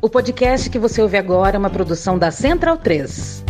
[0.00, 3.44] O podcast que você ouve agora é uma produção da Central 3.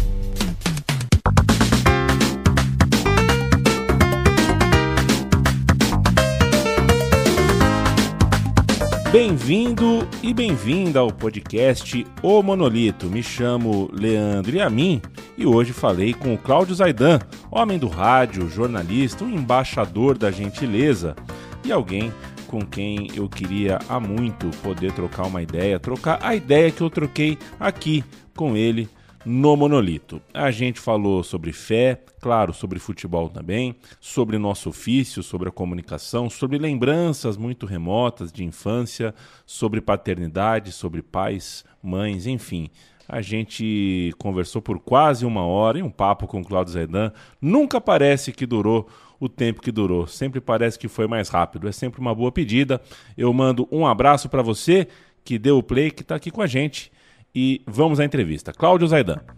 [9.12, 13.06] Bem-vindo e bem-vinda ao podcast O Monolito.
[13.06, 15.02] Me chamo Leandro Yamin
[15.36, 17.18] e hoje falei com o Cláudio Zaidan,
[17.50, 21.14] homem do rádio, jornalista, um embaixador da gentileza
[21.62, 22.10] e alguém
[22.48, 26.90] com quem eu queria há muito poder trocar uma ideia, trocar a ideia que eu
[26.90, 28.02] troquei aqui
[28.34, 28.88] com ele
[29.24, 30.22] no Monolito.
[30.32, 36.30] A gente falou sobre fé, claro, sobre futebol também, sobre nosso ofício, sobre a comunicação,
[36.30, 42.70] sobre lembranças muito remotas de infância, sobre paternidade, sobre pais, mães, enfim.
[43.06, 47.10] A gente conversou por quase uma hora em um papo com o Claudio Zaidan.
[47.40, 48.86] Nunca parece que durou
[49.20, 50.06] o tempo que durou.
[50.06, 51.68] Sempre parece que foi mais rápido.
[51.68, 52.80] É sempre uma boa pedida.
[53.16, 54.88] Eu mando um abraço para você
[55.24, 56.92] que deu o play, que está aqui com a gente.
[57.34, 58.52] E vamos à entrevista.
[58.52, 59.37] Cláudio Zaidan.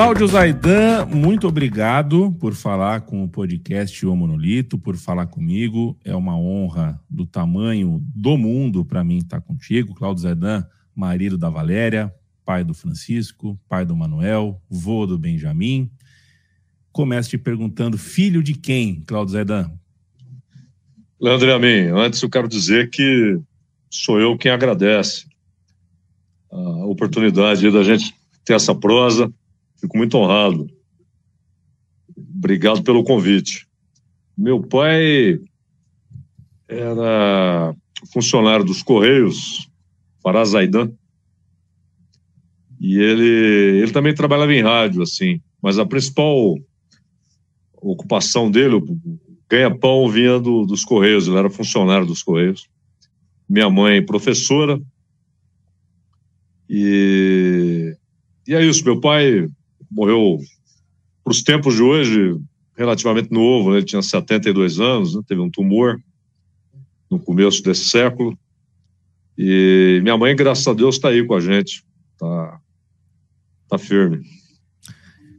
[0.00, 5.94] Cláudio Zaidan, muito obrigado por falar com o podcast O Monolito, por falar comigo.
[6.02, 9.94] É uma honra do tamanho do mundo para mim estar contigo.
[9.94, 12.10] Cláudio Zaidan, marido da Valéria,
[12.46, 15.90] pai do Francisco, pai do Manuel, vô do Benjamin.
[16.90, 19.70] Começo te perguntando, filho de quem, Cláudio Zaidan?
[21.20, 23.38] Leandro Amin, antes eu quero dizer que
[23.90, 25.26] sou eu quem agradece
[26.50, 28.14] a oportunidade da gente
[28.46, 29.30] ter essa prosa
[29.80, 30.70] Fico muito honrado.
[32.16, 33.66] Obrigado pelo convite.
[34.36, 35.40] Meu pai
[36.68, 37.74] era
[38.12, 39.68] funcionário dos Correios,
[40.22, 40.92] Parazaidan,
[42.80, 46.56] e ele, ele também trabalhava em rádio, assim, mas a principal
[47.74, 48.82] ocupação dele,
[49.48, 52.68] ganha-pão, vinha do, dos Correios, ele era funcionário dos Correios.
[53.48, 54.80] Minha mãe, professora,
[56.68, 57.96] e,
[58.46, 59.48] e é isso, meu pai
[59.90, 60.38] morreu
[61.24, 62.38] para os tempos de hoje
[62.76, 63.78] relativamente novo, né?
[63.78, 65.22] ele tinha 72 anos, né?
[65.26, 66.00] teve um tumor
[67.10, 68.38] no começo desse século.
[69.36, 71.84] E minha mãe, graças a Deus, está aí com a gente,
[72.18, 72.60] tá,
[73.68, 74.22] tá firme.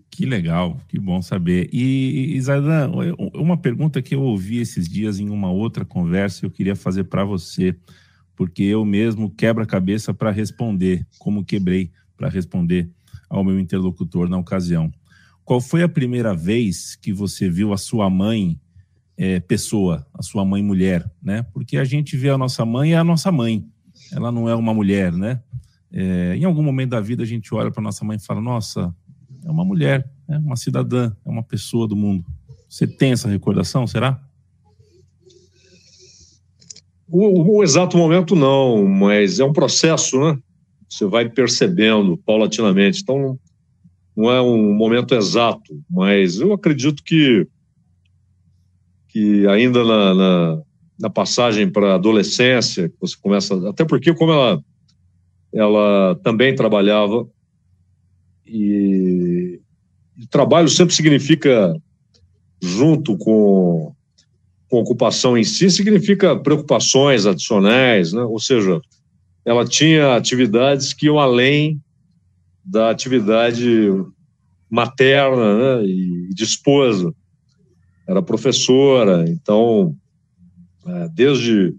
[0.09, 1.69] Que legal, que bom saber.
[1.73, 2.91] E, Zaidan,
[3.33, 7.23] uma pergunta que eu ouvi esses dias em uma outra conversa, eu queria fazer para
[7.23, 7.75] você,
[8.35, 12.87] porque eu mesmo quebra a cabeça para responder, como quebrei para responder
[13.31, 14.91] ao meu interlocutor na ocasião.
[15.45, 18.59] Qual foi a primeira vez que você viu a sua mãe
[19.17, 21.43] é, pessoa, a sua mãe mulher, né?
[21.53, 23.65] Porque a gente vê a nossa mãe é a nossa mãe,
[24.11, 25.41] ela não é uma mulher, né?
[25.91, 28.93] É, em algum momento da vida a gente olha para nossa mãe e fala: Nossa,
[29.45, 32.25] é uma mulher, é uma cidadã, é uma pessoa do mundo.
[32.67, 34.21] Você tem essa recordação, será?
[37.07, 40.39] O, o, exato momento não, mas é um processo, né?
[40.91, 43.01] Você vai percebendo paulatinamente.
[43.01, 43.39] Então,
[44.15, 47.47] não é um momento exato, mas eu acredito que,
[49.07, 50.61] que ainda na, na,
[50.99, 53.69] na passagem para a adolescência, você começa.
[53.69, 54.61] Até porque, como ela,
[55.53, 57.25] ela também trabalhava,
[58.45, 59.61] e,
[60.17, 61.73] e trabalho sempre significa,
[62.61, 63.95] junto com,
[64.67, 68.23] com ocupação em si, significa preocupações adicionais, né?
[68.23, 68.81] ou seja,
[69.45, 71.81] ela tinha atividades que iam além
[72.63, 73.89] da atividade
[74.69, 77.13] materna né, e de esposa.
[78.07, 79.95] Era professora, então,
[80.85, 81.75] é, desde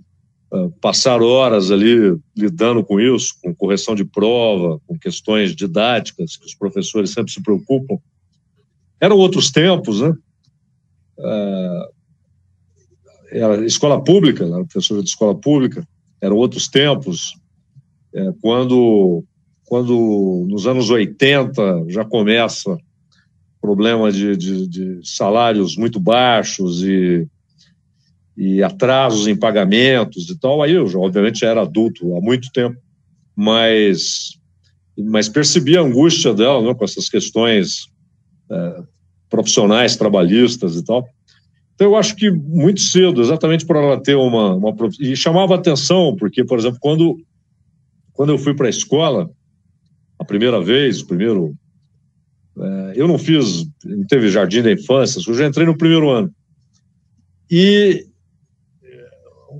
[0.52, 6.46] é, passar horas ali lidando com isso, com correção de prova, com questões didáticas, que
[6.46, 7.98] os professores sempre se preocupam.
[9.00, 10.14] Eram outros tempos, né?
[11.18, 11.88] É,
[13.32, 15.86] era escola pública, era professora de escola pública,
[16.20, 17.34] eram outros tempos,
[18.14, 19.24] é, quando,
[19.64, 22.76] quando nos anos 80 já começa
[23.60, 27.26] problema de, de, de salários muito baixos e,
[28.36, 32.76] e atrasos em pagamentos e tal, aí eu já, obviamente era adulto há muito tempo,
[33.36, 34.38] mas,
[34.98, 37.86] mas percebi a angústia dela né, com essas questões
[38.50, 38.82] é,
[39.30, 41.08] profissionais, trabalhistas e tal.
[41.74, 44.74] Então, eu acho que muito cedo, exatamente por ela ter uma, uma.
[45.00, 47.18] E chamava atenção, porque, por exemplo, quando
[48.12, 49.30] quando eu fui para a escola,
[50.18, 51.54] a primeira vez, o primeiro.
[52.58, 56.30] É, eu não fiz, não teve jardim da infância, eu já entrei no primeiro ano.
[57.50, 58.06] E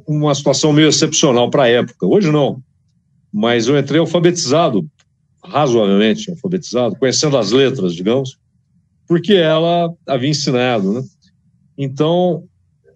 [0.07, 2.07] uma situação meio excepcional para a época.
[2.07, 2.63] Hoje não.
[3.33, 4.87] Mas eu entrei alfabetizado
[5.45, 8.39] razoavelmente alfabetizado, conhecendo as letras, digamos,
[9.07, 11.03] porque ela havia ensinado, né?
[11.77, 12.45] Então,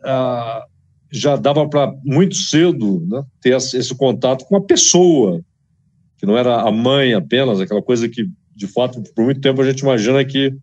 [0.05, 0.65] ah,
[1.11, 5.41] já dava para muito cedo né, ter esse contato com a pessoa,
[6.19, 9.71] que não era a mãe apenas, aquela coisa que, de fato, por muito tempo a
[9.71, 10.55] gente imagina que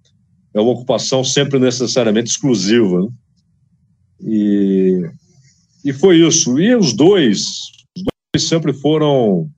[0.54, 3.02] é uma ocupação sempre necessariamente exclusiva.
[3.02, 3.10] Né?
[4.22, 5.10] E,
[5.86, 6.60] e foi isso.
[6.60, 7.42] E os dois,
[7.98, 9.50] os dois sempre foram,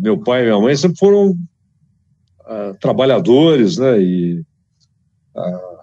[0.00, 4.00] meu pai e minha mãe sempre foram uh, trabalhadores, né?
[4.00, 4.40] E
[5.34, 5.80] uh,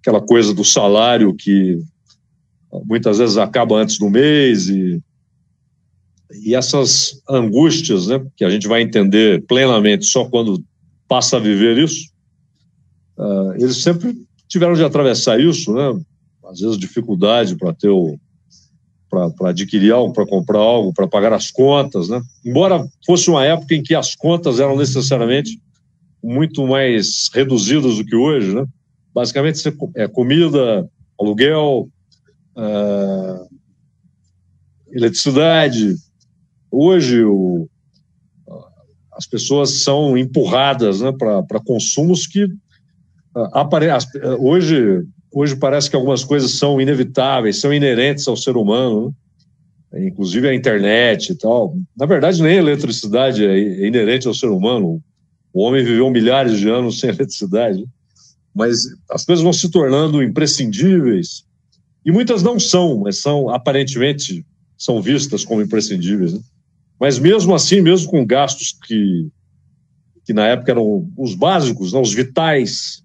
[0.00, 1.78] aquela coisa do salário que
[2.84, 5.02] muitas vezes acaba antes do mês e,
[6.44, 10.62] e essas angústias, né, que a gente vai entender plenamente só quando
[11.06, 12.10] passa a viver isso,
[13.18, 14.16] uh, eles sempre
[14.48, 16.00] tiveram de atravessar isso, né,
[16.44, 18.18] às vezes dificuldade para ter o
[19.36, 22.18] para adquirir algo, para comprar algo, para pagar as contas, né?
[22.42, 25.60] Embora fosse uma época em que as contas eram necessariamente
[26.24, 28.64] muito mais reduzidas do que hoje, né?
[29.14, 29.62] Basicamente
[29.96, 30.88] é comida,
[31.20, 31.90] aluguel,
[32.56, 33.48] uh,
[34.90, 35.96] eletricidade.
[36.70, 37.68] Hoje, o,
[39.12, 43.88] as pessoas são empurradas né, para consumos que uh, apare,
[44.38, 49.14] hoje, hoje parece que algumas coisas são inevitáveis, são inerentes ao ser humano,
[49.92, 50.06] né?
[50.06, 51.76] inclusive a internet e tal.
[51.96, 55.02] Na verdade, nem a eletricidade é inerente ao ser humano.
[55.52, 57.84] O homem viveu milhares de anos sem eletricidade.
[58.54, 61.44] Mas as coisas vão se tornando imprescindíveis
[62.04, 64.44] e muitas não são, mas são aparentemente
[64.76, 66.34] são vistas como imprescindíveis.
[66.34, 66.40] Né?
[66.98, 69.28] Mas mesmo assim, mesmo com gastos que,
[70.24, 73.02] que na época eram os básicos, não, os vitais,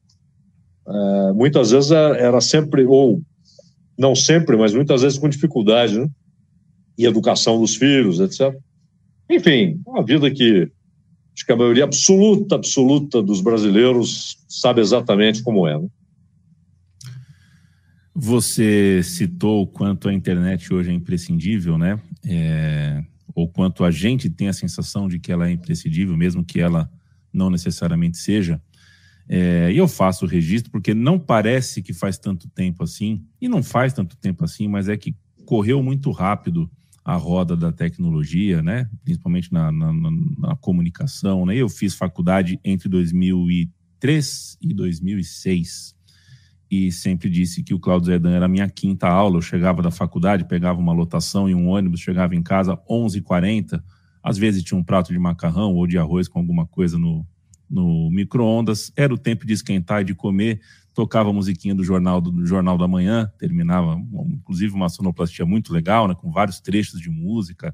[0.87, 3.21] uh, muitas vezes era sempre, ou
[3.97, 6.09] não sempre, mas muitas vezes com dificuldade, né?
[6.97, 8.55] E educação dos filhos, etc.
[9.29, 10.71] Enfim, uma vida que
[11.35, 15.77] acho que a maioria absoluta, absoluta dos brasileiros sabe exatamente como é.
[15.77, 15.87] Né?
[18.19, 22.01] Você citou o quanto a internet hoje é imprescindível, né?
[22.25, 23.03] É,
[23.35, 26.91] ou quanto a gente tem a sensação de que ela é imprescindível, mesmo que ela
[27.31, 28.59] não necessariamente seja.
[29.29, 33.61] É, eu faço o registro porque não parece que faz tanto tempo assim, e não
[33.61, 35.15] faz tanto tempo assim, mas é que
[35.45, 36.67] correu muito rápido
[37.05, 38.89] a roda da tecnologia, né?
[39.03, 39.93] principalmente na, na,
[40.39, 41.45] na comunicação.
[41.45, 41.55] Né?
[41.55, 45.96] Eu fiz faculdade entre 2003 e 2006
[46.69, 49.37] e sempre disse que o Cláudio Zedan era a minha quinta aula.
[49.37, 53.81] Eu chegava da faculdade, pegava uma lotação em um ônibus, chegava em casa 11h40.
[54.21, 57.25] Às vezes tinha um prato de macarrão ou de arroz com alguma coisa no,
[57.69, 58.91] no micro-ondas.
[58.95, 60.59] Era o tempo de esquentar e de comer.
[60.93, 66.07] Tocava a musiquinha do jornal, do Jornal da Manhã, terminava, inclusive, uma sonoplastia muito legal,
[66.07, 67.73] né, com vários trechos de música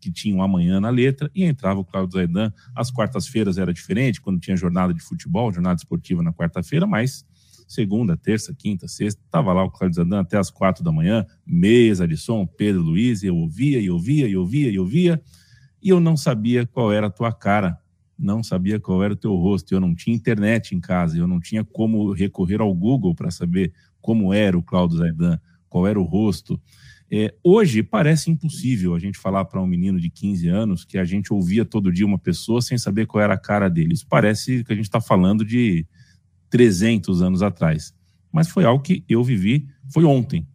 [0.00, 2.52] que tinham amanhã na letra, e entrava o Cláudio Zaidan.
[2.74, 7.24] Às quartas-feiras era diferente, quando tinha jornada de futebol, jornada esportiva na quarta-feira, mas
[7.68, 12.08] segunda, terça, quinta, sexta, estava lá o Cláudio Zandan até as quatro da manhã, mesa
[12.08, 15.22] de som, Pedro Luiz, e eu ouvia, e ouvia, e ouvia, e ouvia,
[15.82, 17.78] e eu não sabia qual era a tua cara,
[18.18, 21.38] não sabia qual era o teu rosto, eu não tinha internet em casa, eu não
[21.38, 25.38] tinha como recorrer ao Google para saber como era o Cláudio Zaidan,
[25.68, 26.60] qual era o rosto.
[27.10, 31.04] É, hoje parece impossível a gente falar para um menino de 15 anos que a
[31.04, 33.94] gente ouvia todo dia uma pessoa sem saber qual era a cara dele.
[33.94, 35.86] Isso parece que a gente está falando de
[36.50, 37.94] 300 anos atrás.
[38.32, 40.46] Mas foi algo que eu vivi, foi ontem.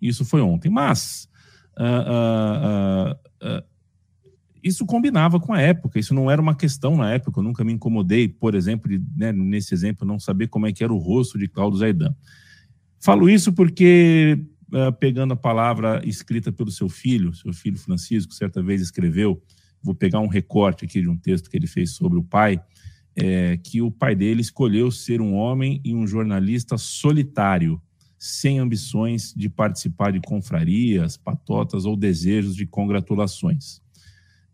[0.00, 0.68] Isso foi ontem.
[0.68, 1.28] Mas
[1.78, 3.64] uh, uh, uh,
[4.62, 7.72] isso combinava com a época, isso não era uma questão na época, eu nunca me
[7.72, 11.38] incomodei, por exemplo, de, né, nesse exemplo, não saber como é que era o rosto
[11.38, 12.14] de Cláudio Zaidan.
[13.00, 14.38] Falo isso porque,
[15.00, 19.42] pegando a palavra escrita pelo seu filho, seu filho Francisco, certa vez escreveu,
[19.82, 22.62] vou pegar um recorte aqui de um texto que ele fez sobre o pai,
[23.16, 27.80] é, que o pai dele escolheu ser um homem e um jornalista solitário,
[28.18, 33.80] sem ambições de participar de confrarias, patotas ou desejos de congratulações.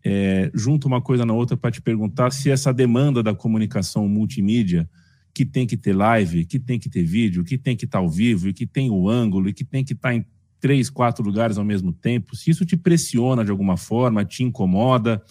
[0.03, 4.89] É, junto uma coisa na outra para te perguntar se essa demanda da comunicação multimídia,
[5.33, 8.09] que tem que ter live, que tem que ter vídeo, que tem que estar ao
[8.09, 10.25] vivo, e que tem o ângulo, e que tem que estar em
[10.59, 15.23] três, quatro lugares ao mesmo tempo, se isso te pressiona de alguma forma, te incomoda,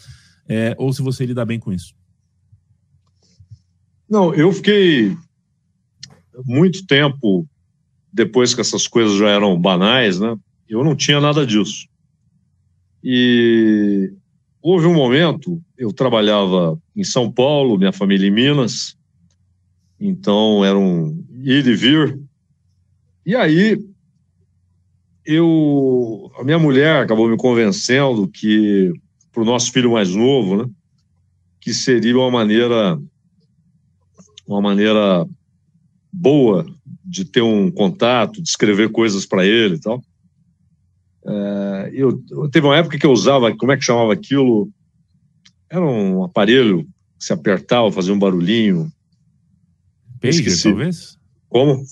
[0.49, 1.98] é, ou se você lida bem com isso.
[4.08, 5.16] Não, eu fiquei
[6.44, 7.46] muito tempo
[8.12, 10.36] depois que essas coisas já eram banais, né?
[10.68, 11.86] Eu não tinha nada disso.
[13.02, 14.12] E
[14.62, 18.96] houve um momento, eu trabalhava em São Paulo, minha família em Minas,
[20.00, 22.18] então era um ir e vir.
[23.24, 23.78] E aí
[25.24, 28.92] eu, a minha mulher acabou me convencendo que
[29.30, 30.70] para o nosso filho mais novo, né?
[31.60, 32.98] que seria uma maneira
[34.49, 35.26] uma maneira
[36.11, 36.67] boa
[37.05, 40.02] de ter um contato, de escrever coisas para ele e tal.
[41.26, 44.71] É, eu, eu, teve uma época que eu usava, como é que chamava aquilo?
[45.71, 46.85] Era um aparelho
[47.19, 48.90] que se apertava, fazia um barulhinho.
[50.21, 50.62] Pager, Esqueci.
[50.62, 51.19] talvez?
[51.49, 51.83] Como?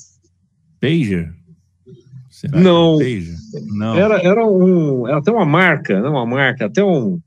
[0.81, 1.35] Pager?
[2.31, 3.37] Será não, Pager?
[3.67, 3.97] não.
[3.97, 6.09] Era, era, um, era até uma marca, né?
[6.09, 7.21] uma marca, até um.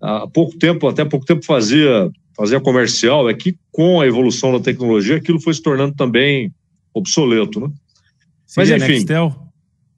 [0.00, 3.28] Há pouco tempo, até pouco tempo fazia, fazia comercial.
[3.28, 6.52] É que com a evolução da tecnologia, aquilo foi se tornando também
[6.92, 7.72] obsoleto, né?
[8.56, 8.92] Mas enfim.
[8.92, 9.46] Nextel?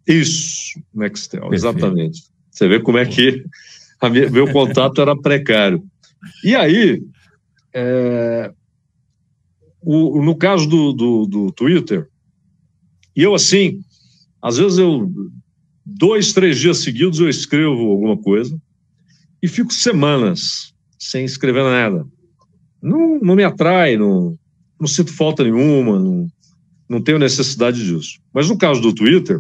[0.07, 1.55] Isso, Nextel, Perfeito.
[1.55, 2.23] exatamente.
[2.51, 3.45] Você vê como é que
[4.11, 5.85] minha, meu contato era precário.
[6.43, 7.03] E aí,
[7.75, 8.53] é,
[9.81, 12.09] o, no caso do, do, do Twitter,
[13.15, 13.81] e eu assim,
[14.41, 15.13] às vezes eu,
[15.85, 18.61] dois, três dias seguidos eu escrevo alguma coisa
[19.43, 22.07] e fico semanas sem escrever nada.
[22.83, 24.39] Não, não me atrai, não,
[24.79, 26.29] não sinto falta nenhuma, não,
[26.89, 28.21] não tenho necessidade disso.
[28.33, 29.39] Mas no caso do Twitter,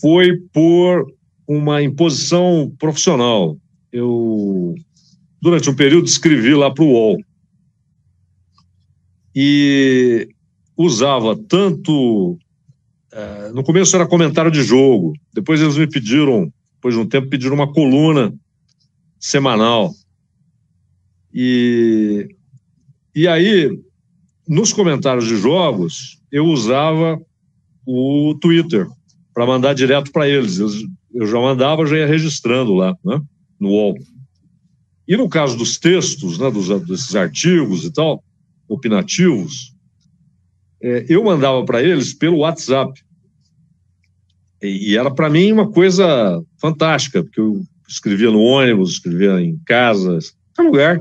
[0.00, 1.12] foi por
[1.46, 3.56] uma imposição profissional.
[3.92, 4.74] Eu,
[5.40, 7.18] durante um período, escrevi lá para o UOL.
[9.34, 10.28] E
[10.76, 12.38] usava tanto.
[13.12, 17.28] É, no começo era comentário de jogo, depois eles me pediram, depois de um tempo,
[17.28, 18.32] pediram uma coluna
[19.18, 19.92] semanal.
[21.32, 22.28] E,
[23.14, 23.78] e aí,
[24.46, 27.20] nos comentários de jogos, eu usava
[27.86, 28.86] o Twitter
[29.34, 30.58] para mandar direto para eles.
[30.58, 30.68] Eu,
[31.14, 33.20] eu, já mandava, já ia registrando lá, né,
[33.58, 33.94] no UOL.
[35.06, 38.22] E no caso dos textos, né, dos, desses artigos e tal,
[38.68, 39.74] opinativos,
[40.82, 42.92] é, eu mandava para eles pelo WhatsApp.
[44.62, 49.58] E, e era para mim uma coisa fantástica, porque eu escrevia no ônibus, escrevia em
[49.64, 50.18] casa,
[50.58, 51.00] em lugar.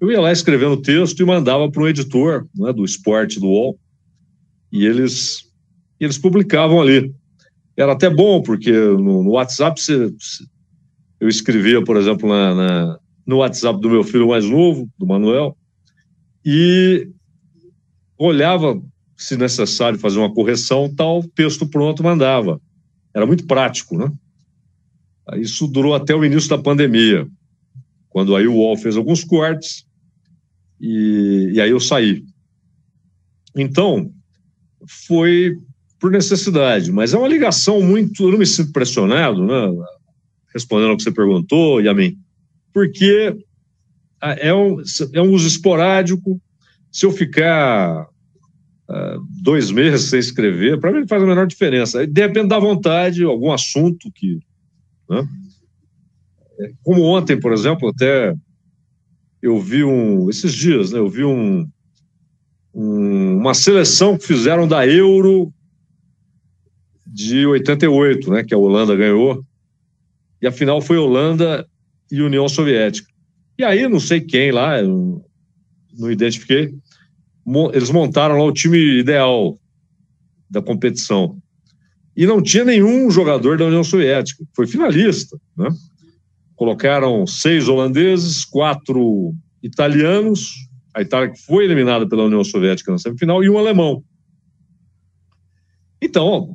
[0.00, 3.46] Eu ia lá escrevendo o texto e mandava para um editor né, do esporte do
[3.46, 3.78] UOL.
[4.72, 5.44] E eles,
[5.98, 7.12] eles publicavam ali
[7.76, 9.80] era até bom, porque no, no WhatsApp
[11.18, 15.56] eu escrevia, por exemplo, na, na, no WhatsApp do meu filho mais novo, do Manuel,
[16.44, 17.08] e
[18.18, 18.80] olhava
[19.16, 22.60] se necessário fazer uma correção, tal, texto pronto, mandava.
[23.14, 24.12] Era muito prático, né?
[25.36, 27.26] Isso durou até o início da pandemia,
[28.08, 29.86] quando aí o UOL fez alguns cortes
[30.80, 32.24] e, e aí eu saí.
[33.56, 34.10] Então,
[35.06, 35.56] foi
[35.98, 38.24] por necessidade, mas é uma ligação muito.
[38.24, 39.84] Eu não me sinto pressionado, né?
[40.54, 42.16] Respondendo ao que você perguntou, Yamin,
[42.72, 43.36] porque
[44.20, 44.80] é um,
[45.12, 46.40] é um uso esporádico.
[46.90, 52.06] Se eu ficar uh, dois meses sem escrever, para mim faz a menor diferença.
[52.06, 54.40] Depende da vontade, algum assunto que.
[55.08, 55.28] Né?
[56.60, 58.34] É, como ontem, por exemplo, até
[59.42, 60.28] eu vi um.
[60.28, 60.98] Esses dias, né?
[60.98, 61.68] Eu vi um,
[62.74, 65.52] um uma seleção que fizeram da Euro
[67.06, 69.44] de 88, né, que a Holanda ganhou.
[70.40, 71.66] E a final foi Holanda
[72.10, 73.08] e União Soviética.
[73.58, 76.74] E aí, não sei quem lá, não identifiquei,
[77.72, 79.58] eles montaram lá o time ideal
[80.48, 81.36] da competição.
[82.16, 85.38] E não tinha nenhum jogador da União Soviética, foi finalista.
[85.56, 85.68] Né?
[86.60, 93.42] Colocaram seis holandeses, quatro italianos, a Itália que foi eliminada pela União Soviética na semifinal,
[93.42, 94.04] e um alemão.
[96.02, 96.54] Então,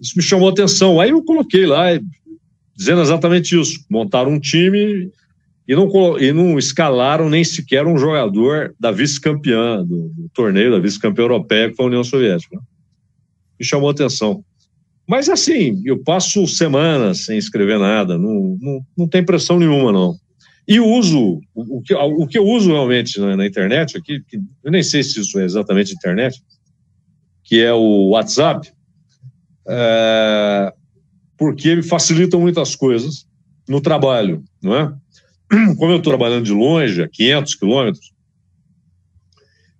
[0.00, 1.00] isso me chamou a atenção.
[1.00, 1.86] Aí eu coloquei lá,
[2.76, 5.10] dizendo exatamente isso: montaram um time
[5.66, 10.78] e não, e não escalaram nem sequer um jogador da vice-campeã, do, do, torneio da
[10.78, 12.56] vice-campeã europeia, que foi a União Soviética.
[13.58, 14.44] Me chamou a atenção.
[15.06, 20.16] Mas assim, eu passo semanas sem escrever nada, não, não, não tem pressão nenhuma, não.
[20.66, 24.70] E uso, o, que, o que eu uso realmente na, na internet aqui, que eu
[24.72, 26.42] nem sei se isso é exatamente internet,
[27.44, 28.68] que é o WhatsApp,
[29.68, 30.72] é,
[31.36, 33.26] porque facilitam muitas coisas
[33.68, 34.92] no trabalho, não é?
[35.78, 38.12] Como eu estou trabalhando de longe, a 500 quilômetros,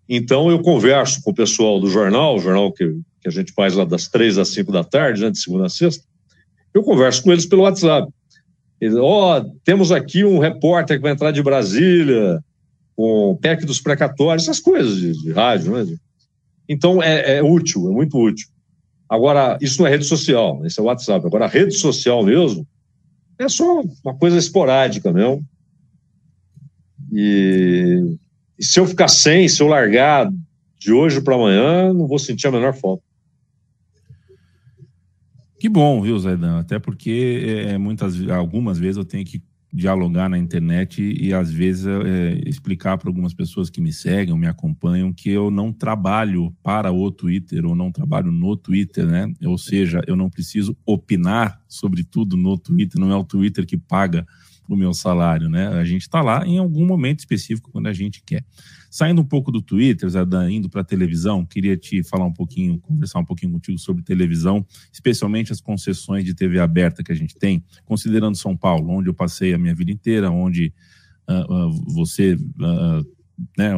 [0.08, 3.74] então eu converso com o pessoal do jornal, o jornal que, que a gente faz
[3.74, 6.04] lá das três às cinco da tarde, né, de segunda a sexta,
[6.72, 8.08] eu converso com eles pelo WhatsApp.
[9.00, 12.38] Ó, oh, temos aqui um repórter que vai entrar de Brasília,
[12.94, 15.96] com o PEC dos precatórios, essas coisas de, de rádio, né?
[16.68, 18.48] Então é, é útil, é muito útil.
[19.08, 21.26] Agora, isso não é rede social, isso é WhatsApp.
[21.26, 22.66] Agora, a rede social mesmo
[23.38, 25.44] é só uma coisa esporádica mesmo.
[27.12, 28.18] E,
[28.58, 30.30] e se eu ficar sem, se eu largar
[30.78, 33.05] de hoje para amanhã, não vou sentir a menor falta.
[35.58, 36.60] Que bom, viu, Zaidan?
[36.60, 41.34] Até porque é, é, muitas, algumas vezes eu tenho que dialogar na internet e, e
[41.34, 45.72] às vezes, é, explicar para algumas pessoas que me seguem, me acompanham, que eu não
[45.72, 49.32] trabalho para o Twitter ou não trabalho no Twitter, né?
[49.44, 53.76] Ou seja, eu não preciso opinar sobre tudo no Twitter, não é o Twitter que
[53.76, 54.26] paga
[54.68, 55.68] o meu salário, né?
[55.68, 58.44] A gente está lá em algum momento específico quando a gente quer.
[58.90, 62.78] Saindo um pouco do Twitter, Zadan, indo para a televisão, queria te falar um pouquinho,
[62.78, 67.36] conversar um pouquinho contigo sobre televisão, especialmente as concessões de TV aberta que a gente
[67.36, 70.72] tem, considerando São Paulo, onde eu passei a minha vida inteira, onde
[71.28, 73.06] uh, uh, você, uh,
[73.58, 73.72] né,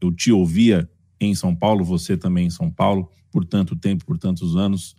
[0.00, 0.88] eu te ouvia
[1.20, 4.96] em São Paulo, você também em São Paulo, por tanto tempo, por tantos anos.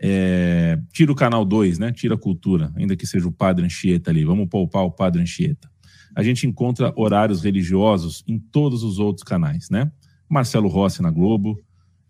[0.00, 1.92] É, tira o canal 2, né?
[1.92, 4.24] Tira a cultura, ainda que seja o Padre Anchieta ali.
[4.24, 5.70] Vamos poupar o Padre Anchieta.
[6.14, 9.90] A gente encontra horários religiosos em todos os outros canais, né?
[10.28, 11.60] Marcelo Rossi na Globo,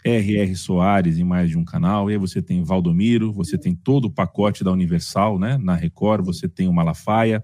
[0.04, 0.54] R.R.
[0.54, 4.10] Soares em mais de um canal, e aí você tem Valdomiro, você tem todo o
[4.10, 5.56] pacote da Universal, né?
[5.56, 7.42] Na Record, você tem o Malafaia,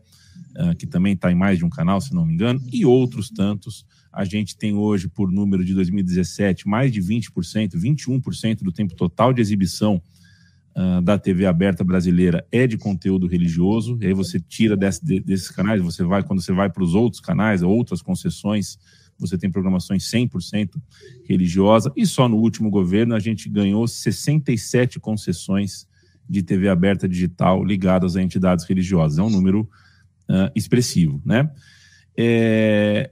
[0.58, 3.30] uh, que também está em mais de um canal, se não me engano, e outros
[3.30, 3.86] tantos.
[4.12, 9.32] A gente tem hoje, por número de 2017, mais de 20%, 21% do tempo total
[9.32, 10.02] de exibição
[10.76, 15.50] uh, da TV aberta brasileira é de conteúdo religioso, e aí você tira desse, desses
[15.50, 18.78] canais, você vai, quando você vai para os outros canais, outras concessões,
[19.18, 20.80] você tem programações 100%
[21.28, 25.86] religiosa, e só no último governo a gente ganhou 67 concessões
[26.28, 29.18] de TV aberta digital ligadas a entidades religiosas.
[29.18, 29.68] É um número
[30.28, 31.50] uh, expressivo, né?
[32.16, 33.10] É,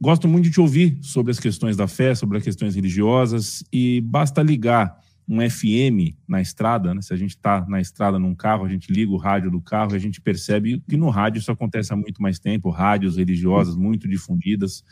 [0.00, 4.00] gosto muito de te ouvir sobre as questões da fé, sobre as questões religiosas, e
[4.00, 7.00] basta ligar um FM na estrada, né?
[7.00, 9.92] se a gente está na estrada num carro, a gente liga o rádio do carro
[9.92, 13.76] e a gente percebe que no rádio isso acontece há muito mais tempo, rádios religiosas
[13.76, 14.84] muito difundidas.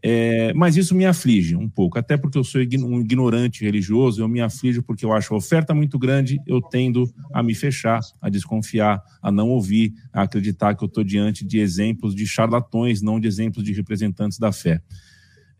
[0.00, 4.28] É, mas isso me aflige um pouco, até porque eu sou um ignorante religioso, eu
[4.28, 8.28] me aflijo porque eu acho a oferta muito grande, eu tendo a me fechar, a
[8.28, 13.18] desconfiar, a não ouvir, a acreditar que eu estou diante de exemplos de charlatões, não
[13.18, 14.80] de exemplos de representantes da fé.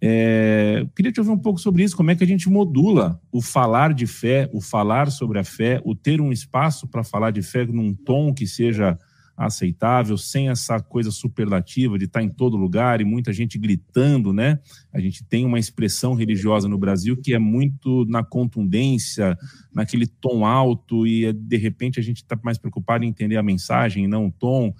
[0.00, 3.42] É, queria te ouvir um pouco sobre isso, como é que a gente modula o
[3.42, 7.42] falar de fé, o falar sobre a fé, o ter um espaço para falar de
[7.42, 8.98] fé num tom que seja
[9.37, 14.32] aceitável, sem essa coisa superlativa de estar tá em todo lugar e muita gente gritando,
[14.32, 14.58] né?
[14.92, 19.38] A gente tem uma expressão religiosa no Brasil que é muito na contundência,
[19.72, 24.04] naquele tom alto e de repente a gente está mais preocupado em entender a mensagem
[24.04, 24.74] e não o tom.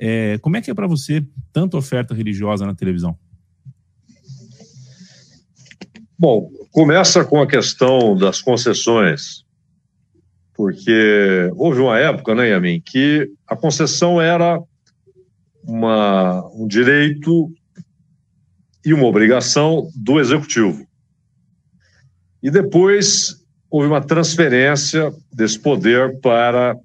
[0.00, 3.18] É, como é que é para você tanta oferta religiosa na televisão?
[6.18, 9.44] Bom, começa com a questão das concessões,
[10.52, 14.60] porque houve uma época, né, Yamin, que a concessão era
[15.62, 17.52] uma, um direito
[18.84, 20.84] e uma obrigação do executivo.
[22.42, 23.36] E depois
[23.70, 26.76] houve uma transferência desse poder para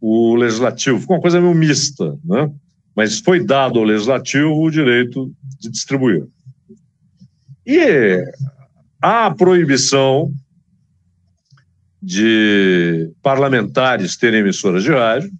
[0.00, 1.04] o legislativo.
[1.08, 2.50] Uma coisa meio mista, né?
[2.94, 6.26] mas foi dado ao legislativo o direito de distribuir.
[7.66, 8.22] E
[9.06, 10.32] a proibição
[12.02, 15.30] de parlamentares terem emissoras de rádio,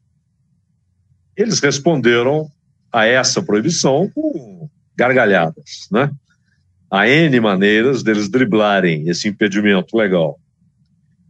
[1.35, 2.47] eles responderam
[2.93, 6.11] a essa proibição com gargalhadas, né?
[6.91, 10.39] Há N maneiras deles driblarem esse impedimento legal.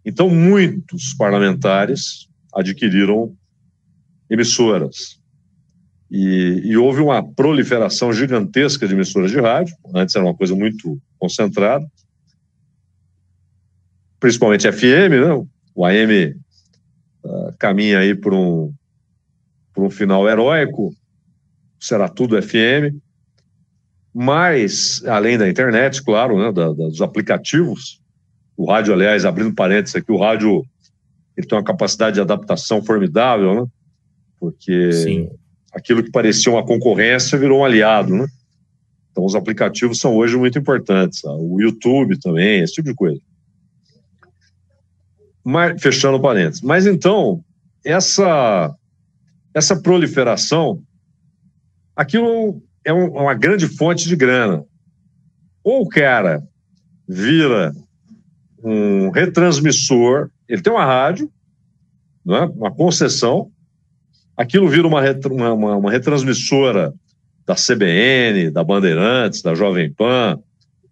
[0.04, 3.32] Então, muitos parlamentares adquiriram
[4.28, 5.20] emissoras.
[6.10, 9.76] E, e, houve uma proliferação gigantesca de emissoras de rádio.
[9.94, 11.86] Antes era uma coisa muito concentrada
[14.24, 15.46] principalmente FM, né?
[15.74, 16.34] o AM uh,
[17.26, 18.72] ah, caminha aí por um,
[19.74, 20.94] por um final heróico,
[21.78, 22.96] será tudo FM,
[24.14, 28.00] mas, além da internet, claro, né, da, da, dos aplicativos,
[28.56, 30.64] o rádio, aliás, abrindo parênteses aqui, o rádio
[31.36, 33.66] ele tem uma capacidade de adaptação formidável, né?
[34.40, 35.28] Porque Sim.
[35.74, 38.26] aquilo que parecia uma concorrência virou um aliado, né?
[39.10, 41.20] Então, os aplicativos são hoje muito importantes.
[41.20, 41.30] Tá?
[41.30, 43.20] O YouTube também, esse tipo de coisa.
[45.44, 46.62] Mas, fechando parênteses.
[46.62, 47.44] Mas então,
[47.84, 48.74] essa,
[49.52, 50.82] essa proliferação,
[51.94, 54.64] aquilo é um, uma grande fonte de grana.
[55.62, 56.42] Ou o cara
[57.06, 57.74] vira
[58.62, 61.30] um retransmissor, ele tem uma rádio,
[62.24, 62.46] não é?
[62.46, 63.50] uma concessão,
[64.34, 65.02] aquilo vira uma,
[65.52, 66.94] uma, uma retransmissora
[67.46, 70.38] da CBN, da Bandeirantes, da Jovem Pan,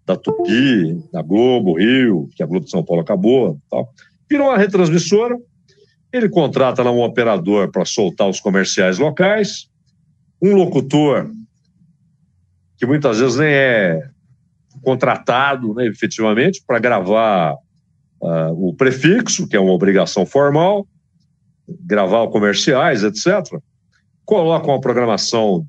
[0.05, 3.91] da Tupi, da Globo, Rio, que a Globo de São Paulo acabou, tal
[4.33, 5.37] virou uma retransmissora,
[6.13, 9.69] ele contrata lá um operador para soltar os comerciais locais,
[10.41, 11.31] um locutor
[12.77, 14.01] que muitas vezes nem é
[14.83, 17.55] contratado né, efetivamente para gravar
[18.21, 20.87] uh, o prefixo, que é uma obrigação formal,
[21.69, 23.61] gravar comerciais, etc.
[24.25, 25.67] colocam a programação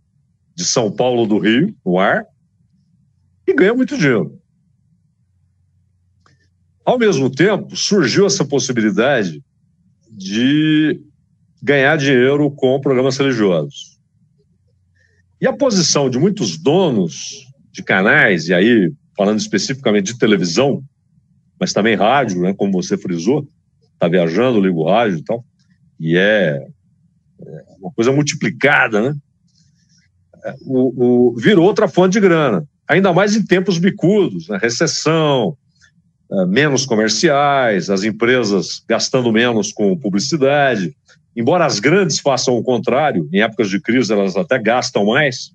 [0.55, 2.25] de São Paulo do Rio no ar
[3.45, 4.39] e ganham muito dinheiro.
[6.85, 9.41] Ao mesmo tempo, surgiu essa possibilidade
[10.11, 10.99] de
[11.61, 13.97] ganhar dinheiro com programas religiosos.
[15.39, 20.83] E a posição de muitos donos de canais, e aí falando especificamente de televisão,
[21.59, 23.47] mas também rádio, né, como você frisou,
[23.93, 25.45] está viajando, liga o rádio e tal,
[25.99, 26.67] e é,
[27.45, 29.17] é uma coisa multiplicada, né?
[30.45, 34.57] É, o, o, virou outra fonte de grana, ainda mais em tempos bicudos, né?
[34.61, 35.57] recessão,
[36.47, 40.95] menos comerciais, as empresas gastando menos com publicidade.
[41.35, 45.51] Embora as grandes façam o contrário, em épocas de crise elas até gastam mais,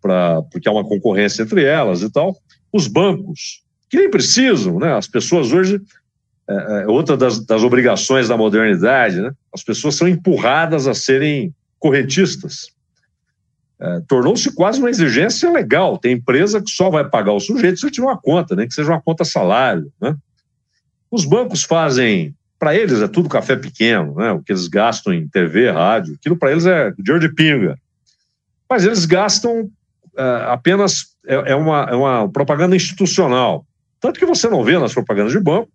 [0.00, 2.36] pra, porque há uma concorrência entre elas e tal.
[2.72, 4.92] Os bancos, que nem precisam, né?
[4.94, 5.80] As pessoas hoje,
[6.48, 9.32] é, outra das, das obrigações da modernidade, né?
[9.52, 12.73] As pessoas são empurradas a serem correntistas.
[13.80, 15.98] É, tornou-se quase uma exigência legal.
[15.98, 18.74] Tem empresa que só vai pagar o sujeito se ele tiver uma conta, nem que
[18.74, 19.92] seja uma conta salário.
[20.00, 20.16] Né?
[21.10, 24.30] Os bancos fazem, para eles é tudo café pequeno, né?
[24.32, 27.76] o que eles gastam em TV, rádio, aquilo para eles é dinheiro de pinga.
[28.68, 29.68] Mas eles gastam
[30.16, 33.66] é, apenas, é, é, uma, é uma propaganda institucional.
[34.00, 35.68] Tanto que você não vê nas propagandas de banco,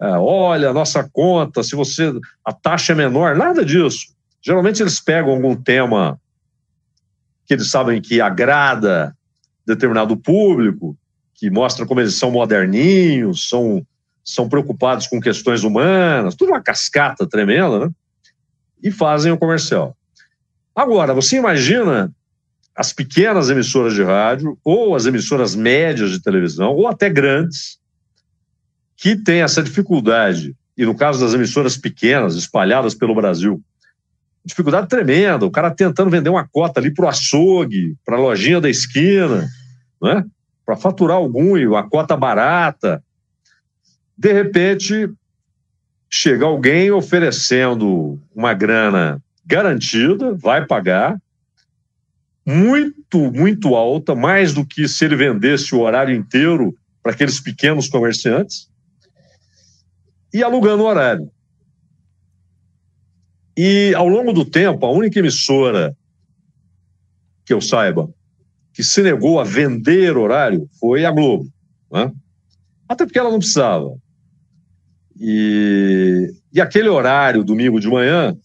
[0.00, 2.12] é, olha, nossa conta, se você.
[2.44, 4.14] a taxa é menor, nada disso.
[4.42, 6.20] Geralmente eles pegam algum tema
[7.46, 9.16] que eles sabem que agrada
[9.66, 10.96] determinado público,
[11.34, 13.86] que mostra como eles são moderninhos, são,
[14.24, 17.90] são preocupados com questões humanas, tudo uma cascata tremenda, né?
[18.82, 19.96] E fazem o comercial.
[20.74, 22.12] Agora, você imagina
[22.74, 27.78] as pequenas emissoras de rádio, ou as emissoras médias de televisão, ou até grandes,
[28.96, 33.62] que têm essa dificuldade, e no caso das emissoras pequenas, espalhadas pelo Brasil,
[34.46, 35.44] dificuldade tremenda.
[35.44, 39.46] O cara tentando vender uma cota ali para o açougue, para a lojinha da esquina,
[40.00, 40.24] né?
[40.64, 43.02] para faturar algum, uma cota barata.
[44.16, 45.10] De repente,
[46.08, 51.20] chega alguém oferecendo uma grana garantida, vai pagar,
[52.44, 57.88] muito, muito alta, mais do que se ele vendesse o horário inteiro para aqueles pequenos
[57.88, 58.68] comerciantes,
[60.32, 61.30] e alugando o horário.
[63.56, 65.96] E ao longo do tempo, a única emissora
[67.44, 68.10] que eu saiba
[68.74, 71.48] que se negou a vender horário foi a Globo.
[71.90, 72.12] Né?
[72.86, 73.96] Até porque ela não precisava.
[75.18, 78.36] E, e aquele horário, domingo de manhã,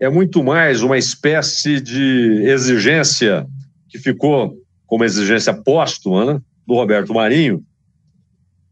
[0.00, 3.46] é muito mais uma espécie de exigência
[3.88, 7.64] que ficou como exigência póstuma né, do Roberto Marinho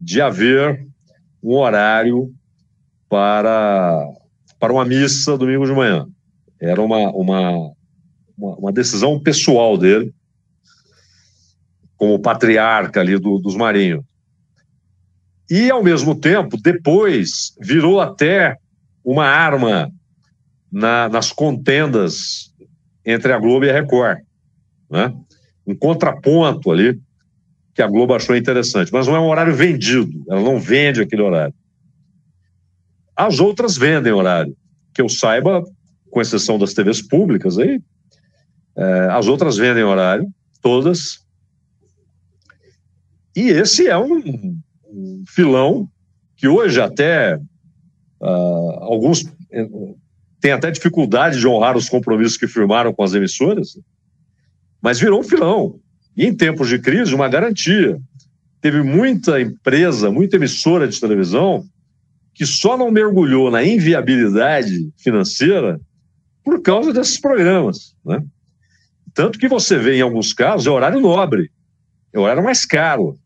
[0.01, 0.85] de haver
[1.41, 2.33] um horário
[3.07, 4.05] para
[4.59, 6.05] para uma missa domingo de manhã.
[6.59, 7.71] Era uma, uma,
[8.37, 10.13] uma decisão pessoal dele,
[11.95, 14.03] como patriarca ali do, dos marinhos.
[15.49, 18.55] E, ao mesmo tempo, depois virou até
[19.03, 19.91] uma arma
[20.71, 22.53] na, nas contendas
[23.03, 24.19] entre a Globo e a Record.
[24.89, 25.13] Né?
[25.65, 26.99] Um contraponto ali
[27.73, 28.93] que a Globo achou interessante.
[28.93, 31.53] Mas não é um horário vendido, ela não vende aquele horário.
[33.19, 34.55] As outras vendem horário.
[34.93, 35.61] Que eu saiba,
[36.09, 37.81] com exceção das TVs públicas aí,
[38.77, 40.25] é, as outras vendem horário,
[40.61, 41.19] todas.
[43.35, 44.57] E esse é um,
[44.89, 45.89] um filão
[46.37, 47.35] que hoje até
[48.21, 49.67] uh, alguns eh,
[50.39, 53.77] têm até dificuldade de honrar os compromissos que firmaram com as emissoras,
[54.81, 55.77] mas virou um filão.
[56.15, 57.99] E em tempos de crise, uma garantia.
[58.61, 61.65] Teve muita empresa, muita emissora de televisão
[62.39, 65.77] que só não mergulhou na inviabilidade financeira
[66.41, 67.93] por causa desses programas.
[68.05, 68.23] Né?
[69.13, 71.51] Tanto que você vê, em alguns casos, é horário nobre,
[72.13, 73.19] é horário mais caro.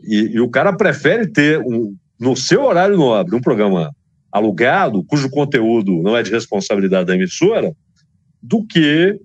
[0.00, 3.94] E, e o cara prefere ter, um, no seu horário nobre, um programa
[4.32, 7.76] alugado, cujo conteúdo não é de responsabilidade da emissora,
[8.42, 9.20] do que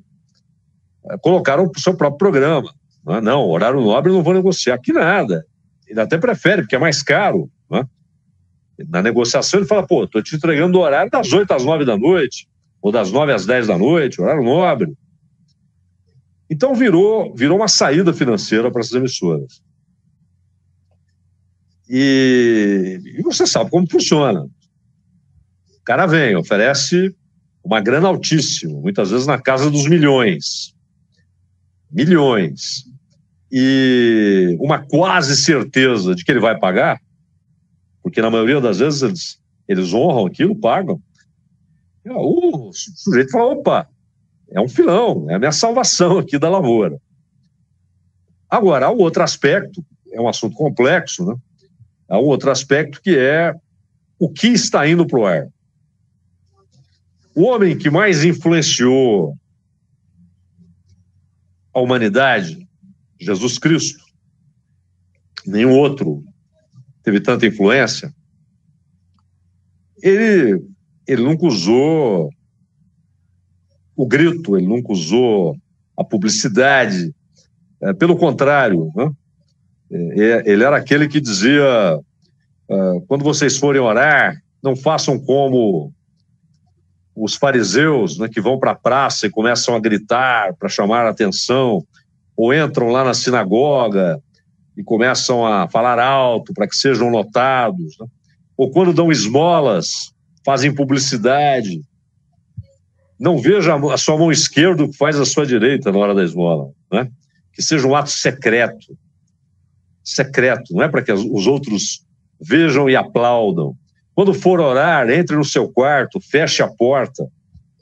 [1.09, 2.75] é, colocar o seu próprio programa.
[3.05, 3.21] Não, é?
[3.21, 4.77] não, horário nobre não vou negociar.
[4.77, 5.45] Que nada.
[5.87, 7.49] Ele até prefere, porque é mais caro.
[7.71, 7.87] Né?
[8.89, 11.97] Na negociação, ele fala: pô, estou te entregando o horário das 8 às 9 da
[11.97, 12.47] noite,
[12.81, 14.93] ou das 9 às 10 da noite, horário nobre.
[16.49, 19.61] Então virou, virou uma saída financeira para essas emissoras.
[21.89, 24.43] E, e, você sabe como funciona.
[24.43, 27.15] O cara vem, oferece
[27.63, 30.73] uma grana altíssima, muitas vezes na casa dos milhões.
[31.89, 32.83] Milhões.
[33.51, 36.99] E uma quase certeza de que ele vai pagar,
[38.07, 41.01] porque na maioria das vezes eles, eles honram aquilo, pagam.
[42.05, 43.89] O sujeito fala: opa,
[44.49, 46.97] é um filão, é a minha salvação aqui da lavoura.
[48.49, 51.35] Agora, há um outro aspecto, é um assunto complexo, né?
[52.07, 53.53] Há um outro aspecto que é
[54.17, 55.49] o que está indo para o ar.
[57.35, 59.37] O homem que mais influenciou
[61.73, 62.65] a humanidade,
[63.19, 64.01] Jesus Cristo,
[65.45, 66.23] nenhum outro
[67.07, 68.13] teve tanta influência,
[70.03, 70.61] ele,
[71.07, 72.29] ele nunca usou
[73.95, 75.55] o grito, ele nunca usou
[75.95, 77.15] a publicidade,
[77.81, 79.09] é, pelo contrário, né?
[79.89, 81.63] É, é, ele era aquele que dizia:
[82.69, 85.93] ah, quando vocês forem orar, não façam como
[87.15, 91.11] os fariseus, né, que vão para a praça e começam a gritar para chamar a
[91.11, 91.87] atenção,
[92.35, 94.21] ou entram lá na sinagoga
[94.77, 98.05] e começam a falar alto para que sejam notados, né?
[98.55, 100.13] ou quando dão esmolas,
[100.45, 101.81] fazem publicidade.
[103.19, 106.23] Não veja a sua mão esquerda o que faz a sua direita na hora da
[106.23, 107.09] esmola, né?
[107.51, 108.95] que seja um ato secreto.
[110.03, 112.05] Secreto, não é para que os outros
[112.39, 113.75] vejam e aplaudam.
[114.13, 117.27] Quando for orar, entre no seu quarto, feche a porta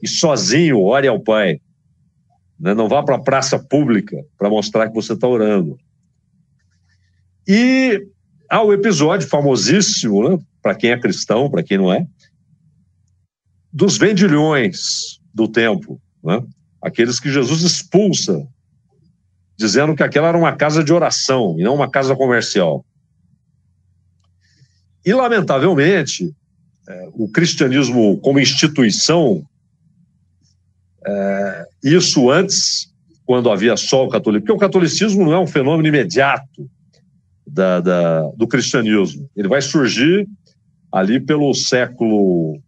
[0.02, 1.60] e sozinho ore ao Pai.
[2.60, 2.74] Né?
[2.74, 5.78] Não vá para a praça pública para mostrar que você está orando.
[7.48, 8.08] E
[8.50, 10.40] há o episódio famosíssimo, né?
[10.62, 12.06] para quem é cristão, para quem não é,
[13.72, 16.42] dos vendilhões do templo, né?
[16.82, 18.48] aqueles que Jesus expulsa
[19.58, 22.86] dizendo que aquela era uma casa de oração e não uma casa comercial.
[25.06, 26.36] E, lamentavelmente,
[26.88, 29.46] é, o cristianismo como instituição,
[31.06, 32.92] é, isso antes,
[33.24, 36.70] quando havia só o catolicismo, porque o catolicismo não é um fenômeno imediato
[37.56, 39.30] da, da, do cristianismo.
[39.34, 40.28] Ele vai surgir
[40.92, 42.60] ali pelo século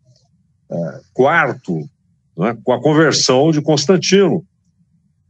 [0.69, 4.45] IV, é, né, com a conversão de Constantino.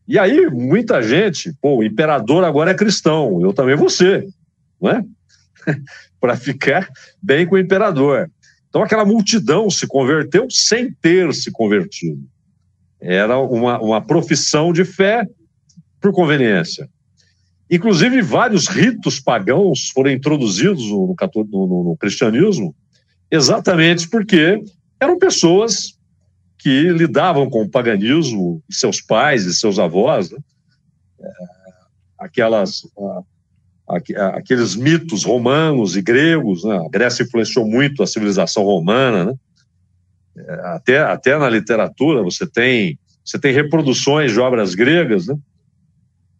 [0.07, 4.27] E aí, muita gente, pô, o imperador agora é cristão, eu também vou ser,
[4.79, 5.03] não é?
[6.21, 6.87] Para ficar
[7.21, 8.29] bem com o imperador.
[8.69, 12.21] Então, aquela multidão se converteu sem ter se convertido.
[13.01, 15.27] Era uma, uma profissão de fé
[15.99, 16.87] por conveniência.
[17.69, 22.73] Inclusive, vários ritos pagãos foram introduzidos no, no, no cristianismo
[23.29, 24.63] exatamente porque
[24.99, 25.97] eram pessoas
[26.57, 30.39] que lidavam com o paganismo, seus pais e seus avós, né?
[31.19, 31.29] É,
[32.17, 32.81] aquelas,
[34.33, 36.77] aqueles mitos romanos e gregos, né?
[36.77, 39.33] a Grécia influenciou muito a civilização romana, né?
[40.37, 45.35] É, até, até na literatura você tem, você tem reproduções de obras gregas, né?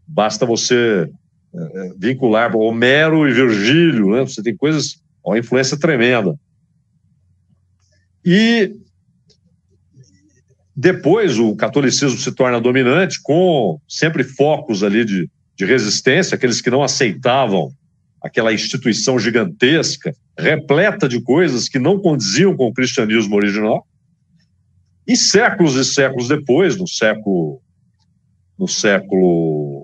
[0.08, 1.10] Basta você
[1.54, 4.22] é, vincular Homero e Virgílio, né?
[4.22, 6.38] você tem coisas, uma influência tremenda.
[8.24, 8.76] E
[10.76, 16.70] depois o catolicismo se torna dominante, com sempre focos ali de, de resistência, aqueles que
[16.70, 17.72] não aceitavam
[18.22, 23.88] aquela instituição gigantesca, repleta de coisas que não condiziam com o cristianismo original.
[25.08, 27.62] E séculos e séculos depois, no século
[28.58, 29.77] no século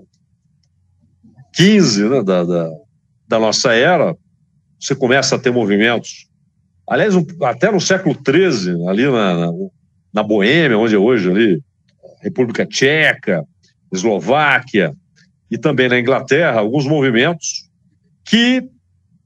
[1.54, 2.70] XV né, da, da,
[3.28, 4.16] da, nossa era,
[4.78, 6.28] você começa a ter movimentos.
[6.88, 9.52] Aliás, até no século XIII, ali na, na
[10.14, 11.60] na Boêmia, onde é hoje ali,
[12.22, 13.44] República Tcheca,
[13.92, 14.94] Eslováquia
[15.50, 17.68] e também na Inglaterra, alguns movimentos
[18.24, 18.62] que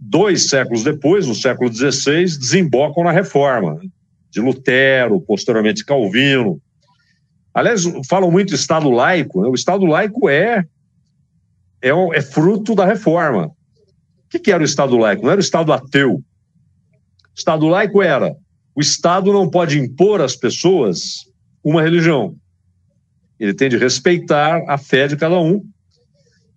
[0.00, 3.88] dois séculos depois, no século XVI, desembocam na reforma né?
[4.30, 6.60] de Lutero, posteriormente Calvino.
[7.52, 9.42] Aliás, falam muito Estado laico.
[9.42, 9.48] Né?
[9.48, 10.64] O Estado laico é,
[11.82, 13.46] é, é fruto da reforma.
[13.46, 15.22] O que, que era o Estado laico?
[15.22, 16.14] Não era o Estado ateu.
[16.14, 16.22] O
[17.34, 18.34] Estado laico era
[18.78, 21.24] o Estado não pode impor às pessoas
[21.64, 22.36] uma religião.
[23.40, 25.64] Ele tem de respeitar a fé de cada um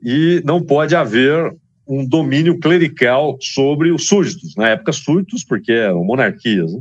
[0.03, 1.51] e não pode haver
[1.88, 4.55] um domínio clerical sobre os súditos.
[4.55, 6.71] Na época, súditos, porque eram monarquias.
[6.71, 6.79] Né?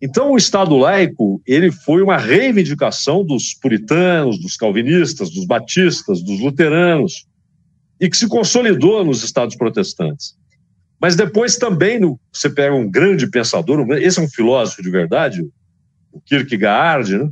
[0.00, 6.38] Então, o Estado laico ele foi uma reivindicação dos puritanos, dos calvinistas, dos batistas, dos
[6.40, 7.26] luteranos,
[8.00, 10.36] e que se consolidou nos Estados protestantes.
[11.00, 15.42] Mas depois também, no, você pega um grande pensador, esse é um filósofo de verdade,
[16.12, 17.30] o Kierkegaard, né?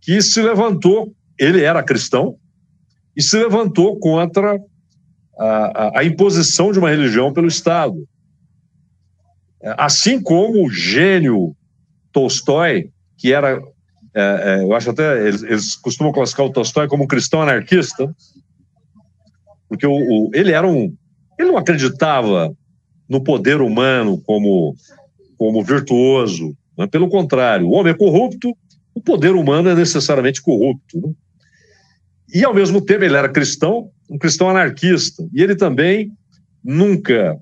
[0.00, 2.36] que se levantou, ele era cristão,
[3.16, 4.60] e se levantou contra
[5.38, 7.96] a, a, a imposição de uma religião pelo Estado.
[9.62, 11.54] Assim como o gênio
[12.12, 13.60] Tolstói, que era,
[14.14, 18.14] é, é, eu acho até, eles, eles, costumam classificar o Tolstói como um cristão anarquista,
[19.68, 20.94] porque o, o, ele era um,
[21.38, 22.56] ele não acreditava
[23.08, 24.74] no poder humano como,
[25.36, 26.56] como virtuoso.
[26.76, 26.86] Né?
[26.86, 28.56] Pelo contrário, o homem é corrupto,
[28.94, 31.00] o poder humano é necessariamente corrupto.
[31.00, 31.12] Né?
[32.34, 35.26] E, ao mesmo tempo, ele era cristão, um cristão anarquista.
[35.32, 36.12] E ele também
[36.62, 37.38] nunca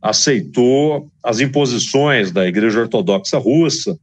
[0.00, 3.98] aceitou as imposições da Igreja Ortodoxa Russa.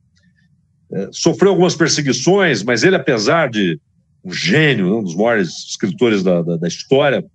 [0.92, 3.80] É, sofreu algumas perseguições, mas ele, apesar de
[4.24, 7.26] um gênio, um dos maiores escritores da, da, da história,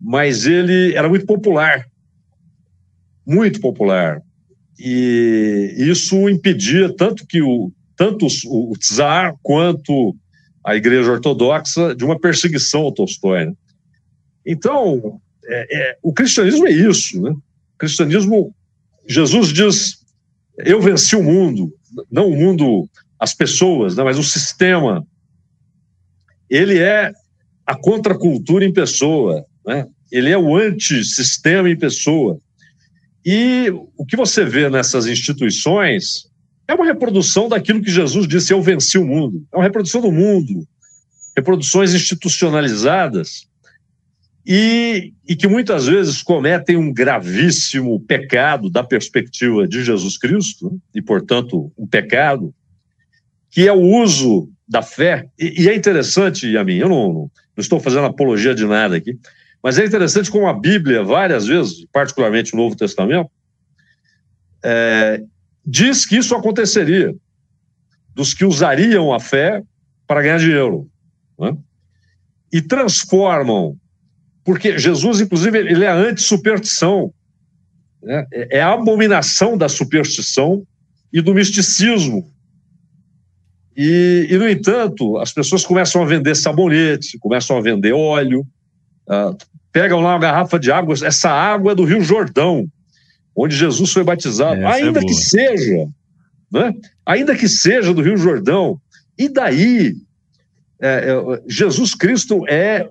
[0.00, 1.86] mas ele era muito popular.
[3.26, 4.22] Muito popular.
[4.78, 10.14] E isso impedia tanto que o, tanto o czar quanto
[10.64, 13.46] a Igreja Ortodoxa de uma perseguição ao Tolstói.
[13.46, 13.52] Né?
[14.46, 17.20] Então, é, é, o cristianismo é isso.
[17.20, 17.34] Né?
[17.78, 18.54] Cristianismo,
[19.06, 19.98] Jesus diz:
[20.58, 21.72] Eu venci o mundo,
[22.10, 22.88] não o mundo,
[23.18, 25.06] as pessoas, né, mas o sistema.
[26.50, 27.12] Ele é
[27.66, 29.86] a contracultura em pessoa, né?
[30.10, 32.38] ele é o antissistema em pessoa.
[33.24, 36.28] E o que você vê nessas instituições
[36.66, 39.46] é uma reprodução daquilo que Jesus disse: Eu venci o mundo.
[39.52, 40.66] É uma reprodução do mundo,
[41.36, 43.47] reproduções institucionalizadas
[44.50, 51.02] e, e que muitas vezes cometem um gravíssimo pecado da perspectiva de Jesus Cristo, e,
[51.02, 52.54] portanto, um pecado,
[53.50, 55.28] que é o uso da fé.
[55.38, 59.18] E, e é interessante, a mim, eu não, não estou fazendo apologia de nada aqui,
[59.62, 63.30] mas é interessante como a Bíblia, várias vezes, particularmente o Novo Testamento,
[64.64, 65.22] é,
[65.62, 67.14] diz que isso aconteceria,
[68.14, 69.62] dos que usariam a fé
[70.06, 70.88] para ganhar dinheiro.
[71.38, 71.54] Né?
[72.50, 73.76] E transformam,
[74.48, 77.12] porque Jesus, inclusive, ele é anti-superstição,
[78.02, 78.26] né?
[78.32, 80.66] é a abominação da superstição
[81.12, 82.32] e do misticismo.
[83.76, 88.40] E, e, no entanto, as pessoas começam a vender sabonete, começam a vender óleo,
[89.06, 89.36] uh,
[89.70, 92.66] pegam lá uma garrafa de água, essa água é do Rio Jordão,
[93.36, 95.88] onde Jesus foi batizado, Essa é ainda é que seja,
[96.50, 96.72] né?
[97.04, 98.80] ainda que seja do Rio Jordão.
[99.18, 99.94] E daí,
[100.80, 102.88] é, é, Jesus Cristo é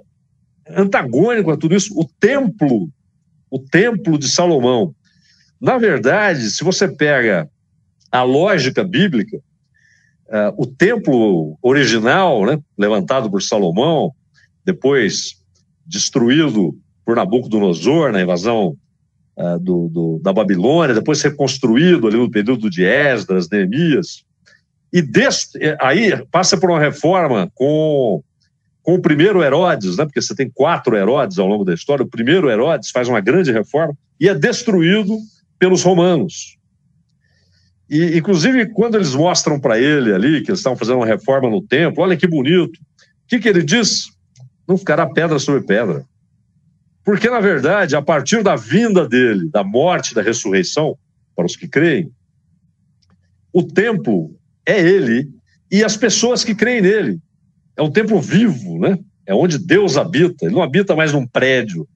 [0.69, 1.93] antagônico a tudo isso.
[1.97, 2.89] O templo,
[3.49, 4.93] o templo de Salomão.
[5.60, 7.49] Na verdade, se você pega
[8.12, 9.39] a lógica bíblica,
[10.30, 14.12] é, o templo original, né, levantado por Salomão,
[14.65, 15.38] depois
[15.86, 18.75] destruído por Nabucodonosor na invasão
[19.38, 24.25] uh, do, do, da Babilônia, depois reconstruído ali no período de Esdras, Neemias,
[24.91, 28.21] e deste, eh, aí passa por uma reforma com,
[28.88, 32.10] com o primeiro Herodes, né, porque você tem quatro Herodes ao longo da história, o
[32.10, 35.13] primeiro Herodes faz uma grande reforma e é destruído
[35.60, 36.58] pelos romanos.
[37.89, 41.62] E, inclusive, quando eles mostram para ele ali que eles estavam fazendo uma reforma no
[41.62, 42.78] templo, olha que bonito.
[42.78, 44.06] O que, que ele diz?
[44.65, 46.06] Não ficará pedra sobre pedra.
[47.04, 50.97] Porque, na verdade, a partir da vinda dele, da morte, da ressurreição,
[51.36, 52.10] para os que creem,
[53.52, 54.34] o templo
[54.65, 55.30] é ele
[55.69, 57.19] e as pessoas que creem nele.
[57.77, 58.97] É um templo vivo, né?
[59.25, 60.45] É onde Deus habita.
[60.45, 61.87] Ele não habita mais num prédio,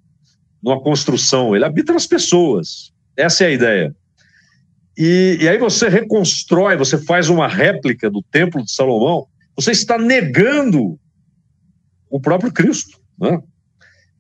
[0.62, 2.94] numa construção, ele habita nas pessoas.
[3.18, 3.96] Essa é a ideia.
[4.96, 9.98] E, e aí você reconstrói, você faz uma réplica do templo de Salomão, você está
[9.98, 11.00] negando
[12.10, 13.00] o próprio Cristo.
[13.20, 13.42] Né?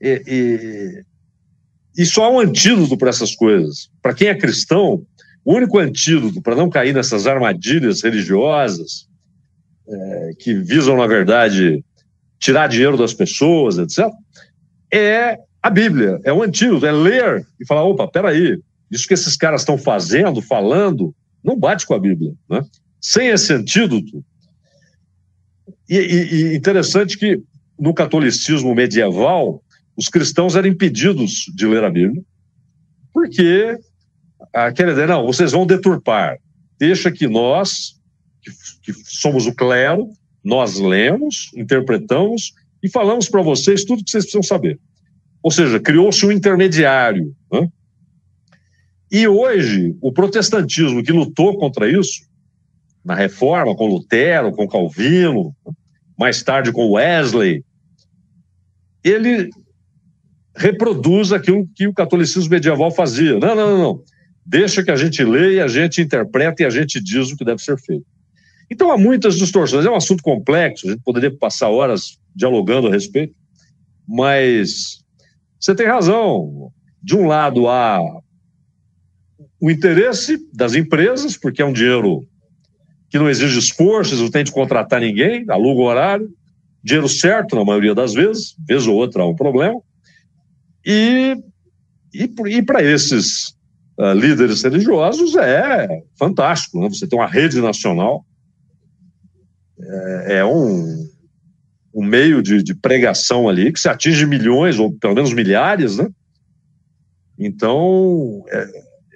[0.02, 3.92] E, e, e só há um antídoto para essas coisas.
[4.02, 5.06] Para quem é cristão,
[5.44, 9.08] o único antídoto para não cair nessas armadilhas religiosas
[9.88, 11.84] é, que visam, na verdade,
[12.40, 14.08] tirar dinheiro das pessoas, etc.,
[14.94, 16.20] é a Bíblia.
[16.24, 20.42] É um antídoto, é ler e falar: opa, peraí, isso que esses caras estão fazendo,
[20.42, 22.34] falando, não bate com a Bíblia.
[22.50, 22.64] Né?
[23.00, 24.24] Sem esse antídoto.
[25.90, 27.42] E, e, e interessante que
[27.80, 29.64] no catolicismo medieval,
[29.98, 32.22] os cristãos eram impedidos de ler a Bíblia,
[33.14, 33.78] porque
[34.54, 36.38] aquela ideia, não, vocês vão deturpar,
[36.80, 38.00] deixa que nós,
[38.82, 40.10] que, somos o clero,
[40.44, 44.80] nós lemos, interpretamos e falamos para vocês tudo que vocês precisam saber.
[45.44, 47.36] Ou seja, criou-se um intermediário.
[47.52, 47.68] Né?
[49.12, 52.22] E hoje, o protestantismo que lutou contra isso,
[53.04, 55.56] na reforma, com Lutero, com Calvino,
[56.18, 57.64] mais tarde com Wesley,
[59.04, 59.50] ele
[60.56, 63.40] reproduz aquilo que o catolicismo medieval fazia.
[63.40, 64.04] Não, não, não, não.
[64.46, 67.62] Deixa que a gente leia, a gente interpreta e a gente diz o que deve
[67.62, 68.06] ser feito.
[68.72, 69.86] Então há muitas distorções.
[69.86, 73.36] É um assunto complexo, a gente poderia passar horas dialogando a respeito,
[74.08, 75.04] mas
[75.60, 76.72] você tem razão.
[77.04, 78.00] De um lado há
[79.60, 82.26] o interesse das empresas, porque é um dinheiro
[83.10, 86.30] que não exige esforço, eles não têm de contratar ninguém, aluga o horário,
[86.82, 89.82] dinheiro certo na maioria das vezes, vez ou outra há um problema.
[90.86, 91.36] E,
[92.14, 93.50] e, e para esses
[94.00, 96.88] uh, líderes religiosos é fantástico, né?
[96.88, 98.26] você tem uma rede nacional
[99.84, 101.10] é, é um,
[101.94, 106.10] um meio de, de, pregação ali que se atinge milhões, ou pelo menos milhares, né?
[107.38, 108.68] Então, é,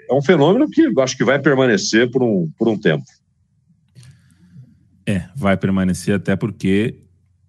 [0.09, 3.05] é um fenômeno que acho que vai permanecer por um, por um tempo.
[5.07, 6.99] É, vai permanecer até porque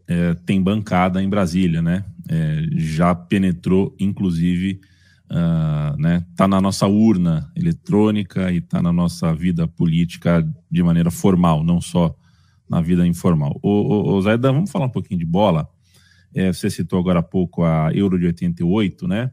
[0.07, 2.05] é, tem bancada em Brasília, né?
[2.29, 4.81] É, já penetrou, inclusive,
[5.31, 6.25] uh, né?
[6.37, 11.81] Tá na nossa urna eletrônica e tá na nossa vida política de maneira formal, não
[11.81, 12.15] só
[12.69, 13.59] na vida informal.
[13.63, 15.69] Ô, ô, Zaidan, vamos falar um pouquinho de bola.
[16.35, 19.31] É, você citou agora há pouco a Euro de 88, né?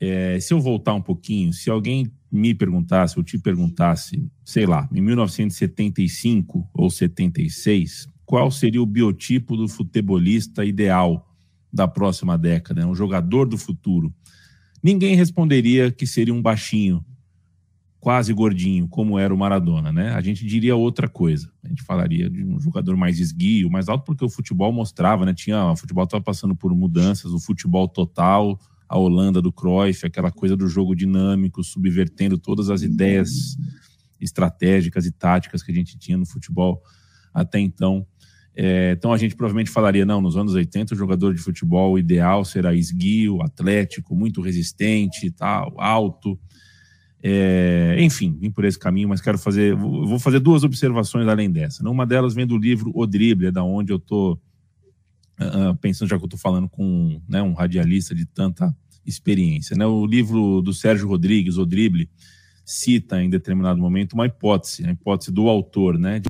[0.00, 4.88] É, se eu voltar um pouquinho, se alguém me perguntasse, ou te perguntasse, sei lá,
[4.92, 11.30] em 1975 ou 76, qual seria o biotipo do futebolista ideal
[11.72, 14.14] da próxima década, um jogador do futuro,
[14.82, 17.04] ninguém responderia que seria um baixinho,
[18.04, 20.10] quase gordinho, como era o Maradona, né?
[20.10, 21.50] A gente diria outra coisa.
[21.64, 25.32] A gente falaria de um jogador mais esguio, mais alto, porque o futebol mostrava, né?
[25.32, 30.30] Tinha, o futebol estava passando por mudanças, o futebol total, a Holanda do Cruyff, aquela
[30.30, 33.56] coisa do jogo dinâmico, subvertendo todas as ideias
[34.20, 36.82] estratégicas e táticas que a gente tinha no futebol
[37.32, 38.06] até então.
[38.54, 42.44] É, então a gente provavelmente falaria, não, nos anos 80 o jogador de futebol ideal
[42.44, 46.38] será esguio, atlético, muito resistente, tal, alto.
[47.26, 51.82] É, enfim, vim por esse caminho, mas quero fazer, vou fazer duas observações além dessa.
[51.82, 51.88] Né?
[51.88, 54.38] Uma delas vem do livro O Drible, é da onde eu estou
[55.40, 59.74] uh, pensando, já que eu estou falando com né, um radialista de tanta experiência.
[59.74, 59.86] Né?
[59.86, 62.10] O livro do Sérgio Rodrigues, O Drible,
[62.62, 66.18] cita em determinado momento uma hipótese, a hipótese do autor, né?
[66.18, 66.28] De,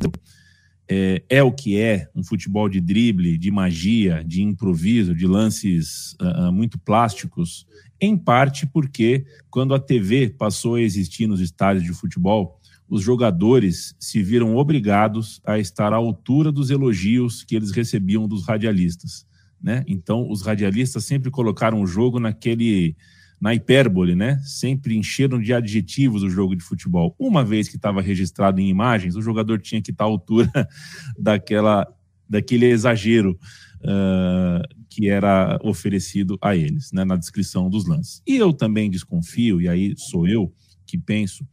[0.88, 6.14] é, é, o que é um futebol de drible, de magia, de improviso, de lances
[6.20, 7.66] uh, muito plásticos,
[8.00, 13.94] em parte porque quando a TV passou a existir nos estádios de futebol, os jogadores
[13.98, 19.26] se viram obrigados a estar à altura dos elogios que eles recebiam dos radialistas.
[19.62, 19.82] Né?
[19.86, 22.94] Então, os radialistas sempre colocaram o jogo naquele
[23.40, 24.40] na hipérbole, né?
[24.44, 27.14] Sempre encheram de adjetivos o jogo de futebol.
[27.18, 30.50] Uma vez que estava registrado em imagens, o jogador tinha que estar à altura
[31.18, 31.86] daquela,
[32.28, 33.38] daquele exagero
[33.82, 37.04] uh, que era oferecido a eles, né?
[37.04, 38.22] Na descrição dos lances.
[38.26, 40.52] E eu também desconfio, e aí sou eu
[40.86, 41.46] que penso,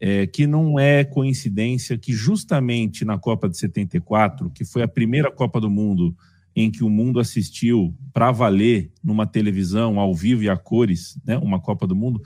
[0.00, 5.30] é, que não é coincidência que justamente na Copa de 74, que foi a primeira
[5.30, 6.14] Copa do Mundo
[6.54, 11.36] em que o mundo assistiu para valer numa televisão ao vivo e a cores, né,
[11.38, 12.22] uma Copa do Mundo,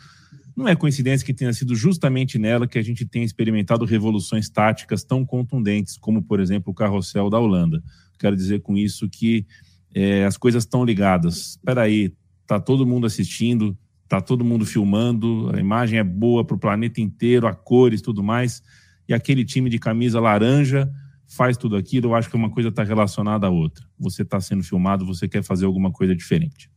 [0.54, 5.04] não é coincidência que tenha sido justamente nela que a gente tenha experimentado revoluções táticas
[5.04, 7.82] tão contundentes, como, por exemplo, o carrossel da Holanda.
[8.18, 9.46] Quero dizer com isso que
[9.94, 11.50] é, as coisas estão ligadas.
[11.50, 12.12] Espera aí,
[12.44, 17.00] tá todo mundo assistindo, tá todo mundo filmando, a imagem é boa para o planeta
[17.00, 18.60] inteiro, a cores, tudo mais,
[19.08, 20.90] e aquele time de camisa laranja
[21.28, 23.84] faz tudo aquilo, eu acho que uma coisa está relacionada à outra.
[23.98, 26.70] Você está sendo filmado, você quer fazer alguma coisa diferente.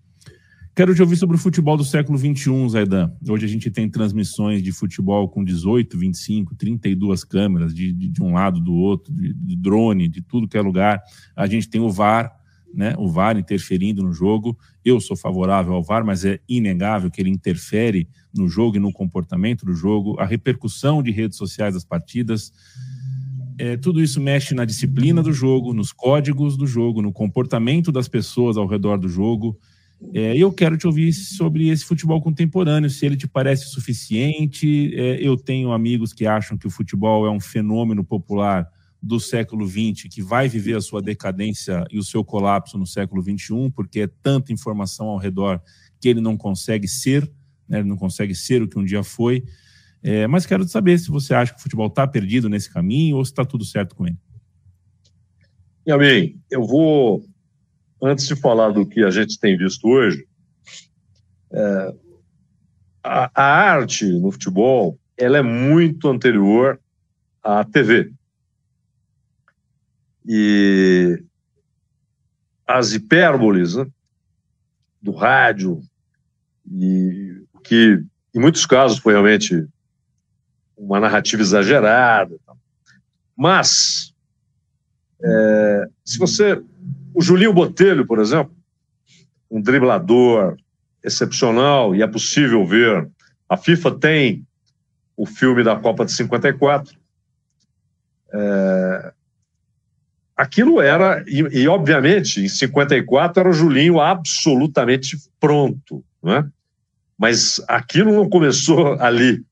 [0.76, 3.14] Quero te ouvir sobre o futebol do século XXI, Zaidan.
[3.28, 8.24] Hoje a gente tem transmissões de futebol com 18, 25, 32 câmeras, de, de, de
[8.24, 11.02] um lado, do outro, de, de, drone, de tudo que é lugar.
[11.36, 12.34] A gente tem o VAR,
[12.74, 12.96] né?
[12.98, 14.58] o VAR interferindo no jogo.
[14.84, 18.94] Eu sou favorável ao VAR, mas é inegável que ele interfere no jogo e no
[18.94, 20.18] comportamento do jogo.
[20.20, 22.54] A repercussão de redes sociais das partidas
[23.62, 28.08] é, tudo isso mexe na disciplina do jogo, nos códigos do jogo, no comportamento das
[28.08, 29.56] pessoas ao redor do jogo.
[30.16, 34.92] É, eu quero te ouvir sobre esse futebol contemporâneo, se ele te parece suficiente.
[34.96, 38.68] É, eu tenho amigos que acham que o futebol é um fenômeno popular
[39.00, 43.22] do século XX que vai viver a sua decadência e o seu colapso no século
[43.22, 45.62] XXI, porque é tanta informação ao redor
[46.00, 47.32] que ele não consegue ser,
[47.70, 49.44] né, ele não consegue ser o que um dia foi.
[50.04, 53.26] É, mas quero saber se você acha que o futebol está perdido nesse caminho ou
[53.26, 54.18] se está tudo certo com ele.
[55.88, 57.24] Yamin, eu vou,
[58.02, 60.28] antes de falar do que a gente tem visto hoje,
[61.52, 61.96] é,
[63.04, 66.80] a, a, arte no futebol ela é muito anterior
[67.44, 68.12] à TV.
[70.26, 71.24] E
[72.66, 73.86] as hipérboles né,
[75.02, 75.82] do rádio,
[76.72, 79.68] e que em muitos casos foi realmente
[80.82, 82.36] uma narrativa exagerada.
[83.38, 84.14] Mas,
[85.24, 86.62] é, se você.
[87.14, 88.56] O Julinho Botelho, por exemplo,
[89.50, 90.58] um driblador
[91.04, 93.10] excepcional, e é possível ver.
[93.48, 94.48] A FIFA tem
[95.16, 96.98] o filme da Copa de 54.
[98.34, 99.14] É,
[100.38, 106.50] aquilo era, e, e, obviamente, em 54 era o Julinho absolutamente pronto, né?
[107.22, 109.44] mas aquilo não começou ali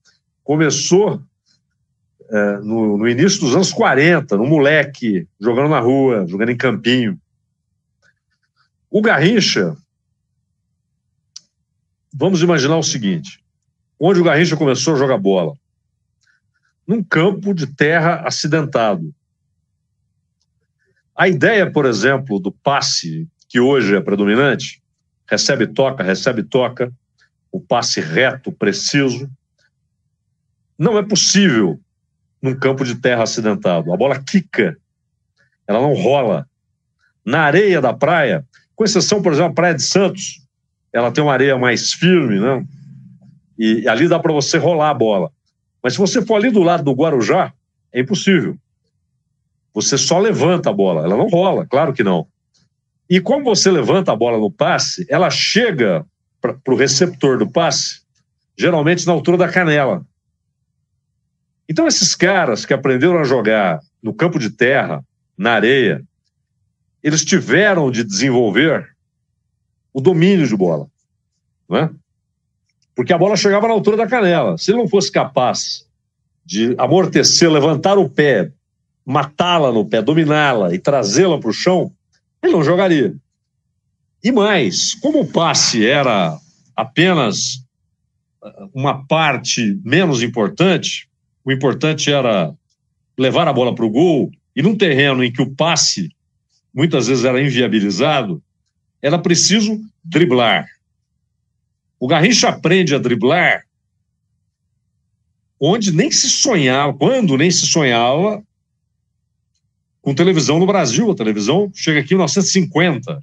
[0.49, 1.21] começou
[2.27, 7.21] é, no, no, início dos anos 40, no moleque, jogando na rua, jogando em campinho.
[8.89, 9.77] O Garrincha,
[12.11, 13.43] vamos imaginar o seguinte:
[13.99, 15.53] onde o Garrincha começou a jogar bola?
[16.87, 19.13] Num campo de terra acidentado.
[21.15, 24.81] A ideia, por exemplo, do passe, que hoje é predominante,
[25.27, 26.91] recebe toca, recebe toca,
[27.51, 29.29] o passe reto, preciso,
[30.79, 31.77] não é possível
[32.41, 33.91] num campo de terra acidentado.
[33.91, 34.77] A bola quica,
[35.67, 36.47] ela não rola.
[37.25, 40.41] Na areia da praia, com exceção, por exemplo, a Praia de Santos,
[40.93, 42.65] ela tem uma areia mais firme, né?
[43.57, 45.29] E ali dá para você rolar a bola.
[45.83, 47.53] Mas se você for ali do lado do Guarujá,
[47.91, 48.55] é impossível.
[49.73, 52.25] Você só levanta a bola, ela não rola, claro que não.
[53.09, 56.05] E como você levanta a bola no passe, ela chega
[56.41, 58.01] para o receptor do passe,
[58.57, 60.05] geralmente na altura da canela.
[61.69, 65.05] Então, esses caras que aprenderam a jogar no campo de terra,
[65.37, 66.03] na areia,
[67.03, 68.89] eles tiveram de desenvolver
[69.93, 70.87] o domínio de bola.
[71.69, 71.89] Né?
[72.95, 74.57] Porque a bola chegava na altura da canela.
[74.57, 75.85] Se ele não fosse capaz
[76.43, 78.51] de amortecer, levantar o pé,
[79.05, 81.91] matá-la no pé, dominá-la e trazê-la para o chão,
[82.41, 83.15] ele não jogaria.
[84.23, 86.37] E mais, como o passe era
[86.75, 87.63] apenas
[88.73, 91.08] uma parte menos importante,
[91.49, 92.53] o importante era
[93.17, 96.09] levar a bola para o gol, e num terreno em que o passe
[96.73, 98.41] muitas vezes era inviabilizado,
[99.01, 100.67] era preciso driblar.
[101.99, 103.63] O Garrincha aprende a driblar
[105.59, 108.41] onde nem se sonhava, quando nem se sonhava
[110.01, 111.09] com televisão no Brasil.
[111.11, 113.21] A televisão chega aqui em 1950.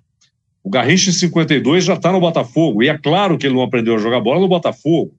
[0.63, 2.83] O Garrincha, em 52, já está no Botafogo.
[2.83, 5.15] E é claro que ele não aprendeu a jogar bola no Botafogo.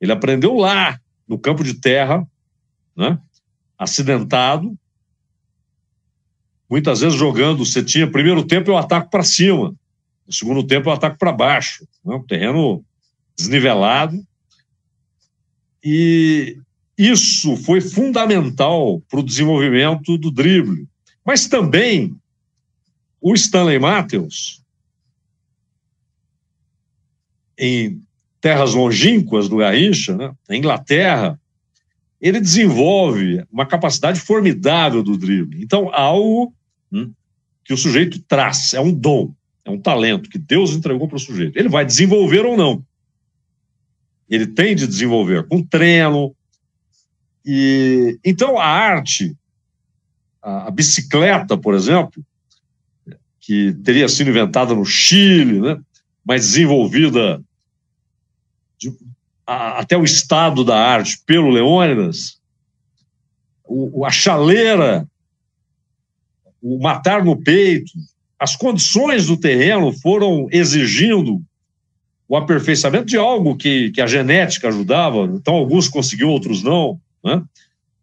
[0.00, 0.98] Ele aprendeu lá,
[1.32, 2.28] no campo de terra,
[2.94, 3.18] né?
[3.78, 4.78] acidentado,
[6.68, 9.74] muitas vezes jogando, você tinha primeiro tempo eu ataco para cima,
[10.26, 12.14] no segundo tempo eu ataco para baixo, né?
[12.14, 12.84] um terreno
[13.34, 14.22] desnivelado.
[15.82, 16.58] E
[16.98, 20.86] isso foi fundamental para o desenvolvimento do drible.
[21.24, 22.14] Mas também
[23.22, 24.62] o Stanley Matthews,
[27.58, 28.01] em
[28.42, 31.40] terras longínquas do Garrincha, né, na Inglaterra,
[32.20, 35.62] ele desenvolve uma capacidade formidável do drible.
[35.62, 36.52] Então, algo
[36.92, 37.12] hum,
[37.64, 39.32] que o sujeito traz, é um dom,
[39.64, 41.56] é um talento que Deus entregou para o sujeito.
[41.56, 42.84] Ele vai desenvolver ou não.
[44.28, 46.34] Ele tem de desenvolver com treino.
[47.46, 49.36] E então a arte,
[50.42, 52.24] a, a bicicleta, por exemplo,
[53.38, 55.80] que teria sido inventada no Chile, né,
[56.24, 57.40] mas desenvolvida
[58.82, 58.92] de,
[59.46, 62.38] a, até o estado da arte pelo Leônidas,
[63.64, 65.06] o, a chaleira,
[66.60, 67.92] o matar no peito,
[68.38, 71.40] as condições do terreno foram exigindo
[72.28, 77.42] o aperfeiçoamento de algo que, que a genética ajudava, então alguns conseguiu, outros não, né?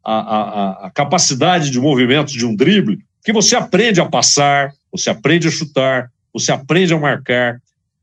[0.04, 5.10] a, a, a capacidade de movimento de um drible, que você aprende a passar, você
[5.10, 7.62] aprende a chutar, você aprende a marcar,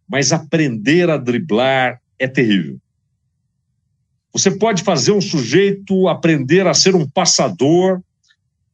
[0.09, 2.79] mas aprender a driblar é terrível.
[4.33, 8.01] Você pode fazer um sujeito aprender a ser um passador,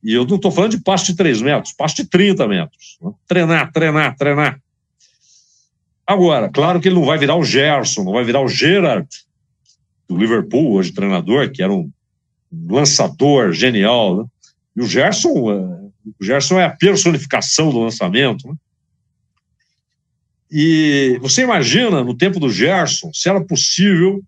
[0.02, 2.98] e eu não estou falando de passo de 3 metros, passo de 30 metros.
[3.00, 3.12] Né?
[3.26, 4.60] Treinar, treinar, treinar.
[6.06, 9.08] Agora, claro que ele não vai virar o Gerson, não vai virar o Gerard,
[10.08, 11.90] do Liverpool, hoje treinador, que era um
[12.68, 14.16] lançador genial.
[14.18, 14.24] Né?
[14.76, 15.56] E o Gerson, é,
[16.20, 18.46] o Gerson é a personificação do lançamento.
[18.46, 18.54] Né?
[20.54, 24.22] E você imagina, no tempo do Gerson, se era possível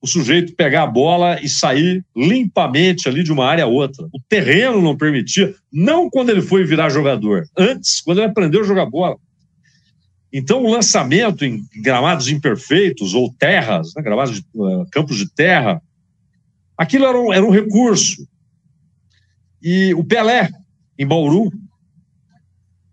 [0.00, 4.06] o sujeito pegar a bola e sair limpamente ali de uma área a outra.
[4.06, 8.66] O terreno não permitia, não quando ele foi virar jogador, antes, quando ele aprendeu a
[8.66, 9.18] jogar bola.
[10.32, 15.82] Então, o lançamento em gramados imperfeitos ou terras, né, gramados de, uh, campos de terra,
[16.76, 18.26] aquilo era um, era um recurso.
[19.62, 20.48] E o Pelé,
[20.98, 21.52] em Bauru,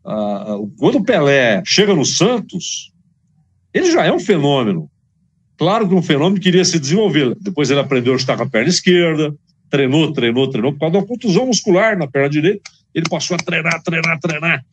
[0.06, 2.92] uh, quando o Pelé chega no Santos,
[3.74, 4.90] ele já é um fenômeno.
[5.58, 7.36] Claro que um fenômeno queria se desenvolver.
[7.40, 9.34] Depois ele aprendeu a chutar com a perna esquerda,
[9.70, 12.62] treinou, treinou, treinou, por causa da contusão muscular na perna direita.
[12.94, 14.66] Ele passou a treinar, treinar, treinar.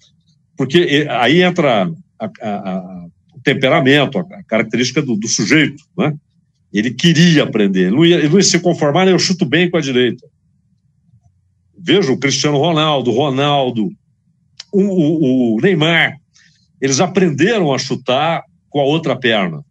[0.56, 5.82] Porque aí entra a, a, a, o temperamento, a, característica do, do, sujeito.
[5.96, 6.12] Né?
[6.72, 9.78] Ele queria aprender, ele não, ia, ele não ia se conformar, eu chuto bem com
[9.78, 10.26] a direita.
[11.78, 13.90] Veja o Cristiano Ronaldo, Ronaldo,
[14.72, 16.16] o, o, o Neymar.
[16.80, 19.64] Eles aprenderam a chutar com a outra perna.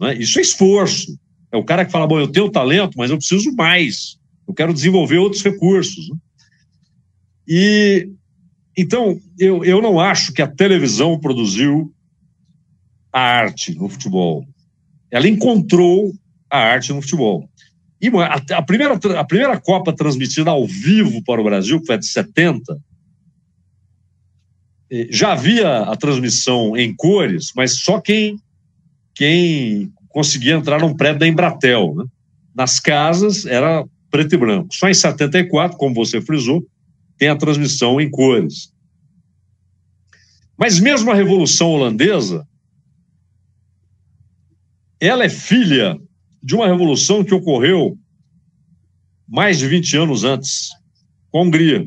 [0.00, 0.16] Né?
[0.16, 1.18] Isso é esforço.
[1.52, 4.16] É o cara que fala: bom, eu tenho talento, mas eu preciso mais.
[4.46, 6.08] Eu quero desenvolver outros recursos.
[6.08, 6.16] Né?
[7.46, 8.08] E
[8.76, 11.92] então eu, eu não acho que a televisão produziu
[13.12, 14.46] a arte no futebol.
[15.10, 16.12] Ela encontrou
[16.50, 17.48] a arte no futebol.
[18.00, 21.96] E a, a, primeira, a primeira Copa transmitida ao vivo para o Brasil, que foi
[21.96, 22.78] a de 70, eh,
[25.10, 28.38] já havia a transmissão em cores, mas só quem,
[29.14, 31.94] quem conseguia entrar num prédio da Embratel.
[31.94, 32.04] Né?
[32.54, 34.74] Nas casas era preto e branco.
[34.74, 36.66] Só em 74, como você frisou,
[37.18, 38.72] tem a transmissão em cores.
[40.56, 42.46] Mas mesmo a Revolução Holandesa,
[45.00, 45.98] ela é filha
[46.42, 47.96] de uma revolução que ocorreu
[49.28, 50.70] mais de 20 anos antes,
[51.30, 51.86] com a Hungria.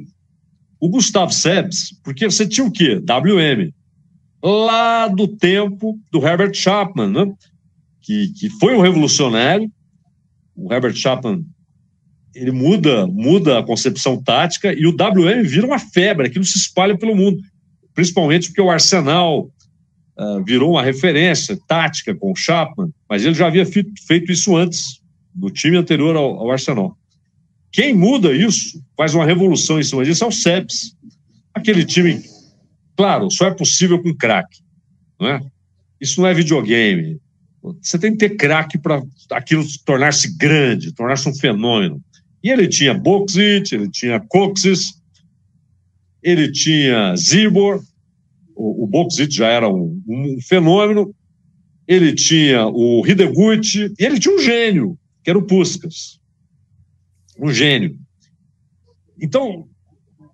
[0.82, 2.96] O Gustavo Sebes, porque você tinha o quê?
[2.96, 3.72] WM.
[4.44, 7.34] Lá do tempo do Herbert Chapman, né?
[8.02, 9.72] que, que foi um revolucionário.
[10.56, 11.46] O Herbert Chapman
[12.34, 16.98] ele muda, muda a concepção tática e o WM vira uma febre, aquilo se espalha
[16.98, 17.42] pelo mundo,
[17.94, 19.50] principalmente porque o Arsenal
[20.18, 25.02] uh, virou uma referência tática com o Chapman, mas ele já havia feito isso antes,
[25.36, 26.98] no time anterior ao, ao, Arsenal.
[27.72, 30.96] Quem muda isso, faz uma revolução em cima disso, é o Sebs.
[31.54, 32.22] Aquele time,
[32.96, 34.62] claro, só é possível com craque,
[35.20, 35.42] não é?
[36.00, 37.20] Isso não é videogame.
[37.82, 39.02] Você tem que ter craque para
[39.32, 42.02] aquilo tornar-se grande, tornar-se um fenômeno.
[42.44, 44.94] E ele tinha Boxit, ele tinha Coxis,
[46.24, 47.84] ele tinha Zibor,
[48.56, 51.14] o, o Boxit já era um, um, fenômeno,
[51.88, 56.21] ele tinha o Hideguchi, e ele tinha um gênio, que era o Puskas.
[57.42, 57.98] Um gênio.
[59.20, 59.68] Então,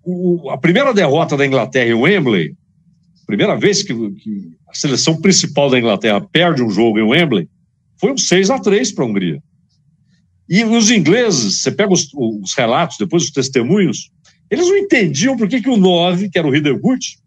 [0.04, 2.54] o, a primeira derrota da Inglaterra em Wembley,
[3.26, 7.48] primeira vez que, que a seleção principal da Inglaterra perde um jogo em Wembley,
[7.98, 9.42] foi um 6 a 3 para a Hungria.
[10.48, 14.10] E os ingleses, você pega os, os, relatos, depois os testemunhos,
[14.50, 17.18] eles não entendiam por que, que o 9, que era o Hideguchi,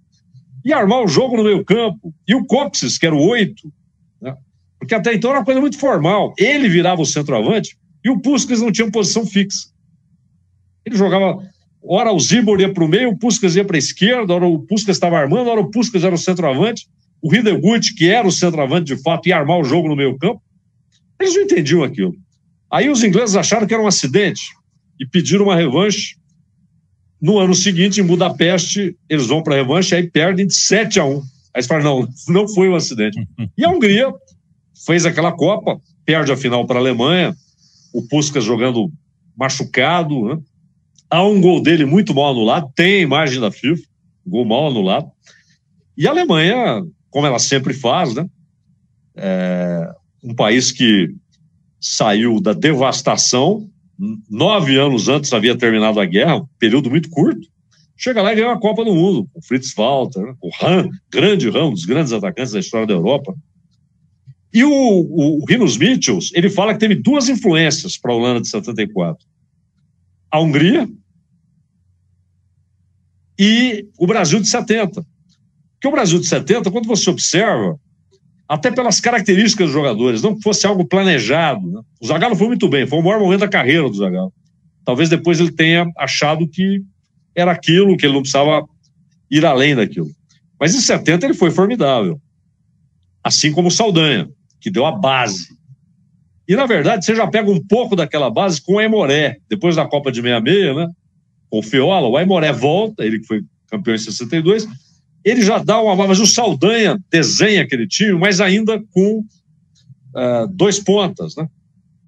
[0.65, 3.71] ia armar o jogo no meio campo, e o Copsis, que era o 8,
[4.21, 4.35] né?
[4.79, 6.33] porque até então era uma coisa muito formal.
[6.37, 9.70] Ele virava o centroavante e o Puskas não tinha posição fixa.
[10.85, 11.37] Ele jogava,
[11.83, 14.59] ora o Zibor ia para o meio, o Puskas ia para a esquerda, ora o
[14.59, 16.87] Puskas estava armando, ora o Puskas era o centroavante,
[17.21, 20.41] o Hideguchi, que era o centroavante de fato, ia armar o jogo no meio campo.
[21.19, 22.15] Eles não entendiam aquilo.
[22.71, 24.41] Aí os ingleses acharam que era um acidente
[24.99, 26.15] e pediram uma revanche.
[27.21, 30.99] No ano seguinte, em Budapeste, eles vão para a revanche e aí perdem de 7
[30.99, 31.09] a 1.
[31.09, 31.21] Aí
[31.55, 33.19] eles falaram, não, não foi um acidente.
[33.55, 34.11] E a Hungria
[34.85, 37.35] fez aquela Copa, perde a final para a Alemanha,
[37.93, 38.91] o Puskas jogando
[39.37, 40.41] machucado, né?
[41.11, 43.83] Há um gol dele muito mal anulado, tem a imagem da FIFA,
[44.25, 45.11] gol mal anulado.
[45.97, 48.25] E a Alemanha, como ela sempre faz, né?
[49.15, 49.93] É
[50.23, 51.13] um país que
[51.79, 53.69] saiu da devastação.
[54.29, 57.47] Nove anos antes havia terminado a guerra, um período muito curto.
[57.97, 60.33] Chega lá e ganha a Copa do Mundo, com Fritz Walter, né?
[60.41, 63.35] o Ram, grande Ram, um dos grandes atacantes da história da Europa.
[64.51, 68.41] E o, o, o Rinos Mitchells, ele fala que teve duas influências para a Holanda
[68.41, 69.23] de 74.
[70.31, 70.89] A Hungria
[73.43, 75.03] e o Brasil de 70.
[75.73, 77.75] Porque o Brasil de 70, quando você observa,
[78.47, 81.67] até pelas características dos jogadores, não que fosse algo planejado.
[81.71, 81.81] Né?
[81.99, 84.31] O Zagallo foi muito bem, foi o maior momento da carreira do Zagallo.
[84.85, 86.83] Talvez depois ele tenha achado que
[87.33, 88.63] era aquilo, que ele não precisava
[89.31, 90.11] ir além daquilo.
[90.59, 92.21] Mas em 70 ele foi formidável.
[93.23, 94.29] Assim como o Saldanha,
[94.59, 95.47] que deu a base.
[96.47, 99.87] E na verdade você já pega um pouco daquela base com o Aimoré, depois da
[99.87, 100.87] Copa de 66, né?
[101.51, 104.67] Com o Fiola, o Aimoré volta, ele que foi campeão em 62,
[105.23, 105.95] ele já dá uma.
[106.07, 111.47] Mas o Saldanha desenha aquele time, mas ainda com uh, dois pontas, né?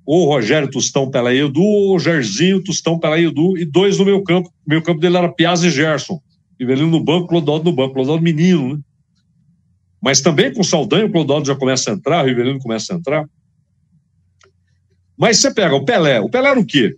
[0.05, 4.23] Ou Rogério Tostão pela Edu, ou o Jerzinho Tostão pela Edu, e dois no meu
[4.23, 4.49] campo.
[4.65, 6.19] O meu campo dele era Piazza e Gerson.
[6.59, 7.93] Rivelino no banco, Clodoaldo no banco.
[7.93, 8.81] Clodoaldo menino, né?
[10.01, 12.97] Mas também com o Saldanha, o Clodoaldo já começa a entrar, o Rivelino começa a
[12.97, 13.25] entrar.
[15.17, 16.19] Mas você pega o Pelé.
[16.19, 16.93] O Pelé era o quê?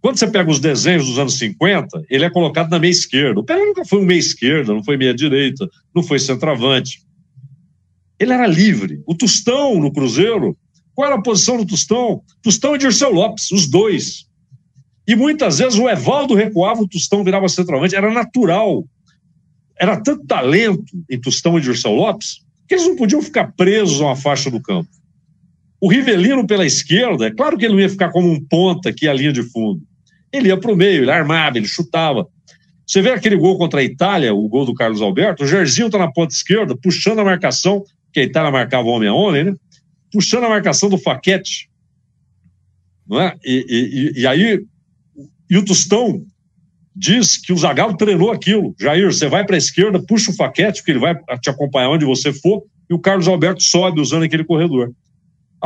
[0.00, 3.40] Quando você pega os desenhos dos anos 50, ele é colocado na meia esquerda.
[3.40, 7.02] O Pelé nunca foi um meia esquerda, não foi meia direita, não foi centroavante.
[8.18, 9.02] Ele era livre.
[9.06, 10.56] O Tostão no Cruzeiro,
[10.94, 12.22] qual era a posição do Tostão?
[12.42, 14.26] Tostão e Dirceu Lopes, os dois.
[15.06, 17.94] E muitas vezes o Evaldo recuava, o Tostão virava centroavante.
[17.94, 18.84] Era natural.
[19.78, 24.06] Era tanto talento em Tostão e Dirceu Lopes que eles não podiam ficar presos a
[24.06, 24.88] uma faixa do campo.
[25.80, 29.06] O Rivelino pela esquerda, é claro que ele não ia ficar como um ponta aqui
[29.06, 29.82] a linha de fundo.
[30.32, 32.26] Ele ia para o meio, ele armava, ele chutava.
[32.86, 35.98] Você vê aquele gol contra a Itália, o gol do Carlos Alberto, o Jerzinho está
[35.98, 39.54] na ponta esquerda, puxando a marcação, que a Itália marcava homem a homem, né?
[40.12, 41.68] Puxando a marcação do Faquete.
[43.06, 43.34] Não é?
[43.44, 44.64] E, e, e aí
[45.48, 46.24] E o Tostão
[46.94, 48.74] diz que o Zagallo treinou aquilo.
[48.80, 52.06] Jair, você vai para a esquerda, puxa o faquete, porque ele vai te acompanhar onde
[52.06, 54.92] você for, e o Carlos Alberto sobe usando aquele corredor.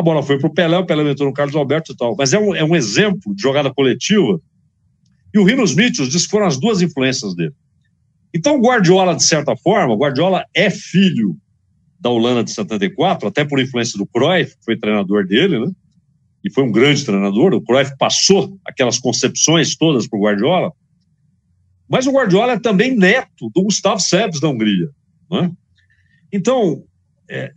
[0.00, 2.16] A bola foi para o Pelé, o Pelé entrou no Carlos Alberto e tal.
[2.16, 4.40] Mas é um, é um exemplo de jogada coletiva.
[5.34, 7.52] E o Rinos Mitchell diz que foram as duas influências dele.
[8.32, 11.36] Então, o Guardiola, de certa forma, Guardiola é filho
[12.00, 15.70] da Holanda de 74, até por influência do Cruyff, que foi treinador dele, né?
[16.42, 17.52] E foi um grande treinador.
[17.52, 20.72] O Cruyff passou aquelas concepções todas para o Guardiola.
[21.86, 24.88] Mas o Guardiola é também neto do Gustavo Sebes da Hungria.
[25.30, 25.52] Né?
[26.32, 26.82] Então,
[27.28, 27.52] é,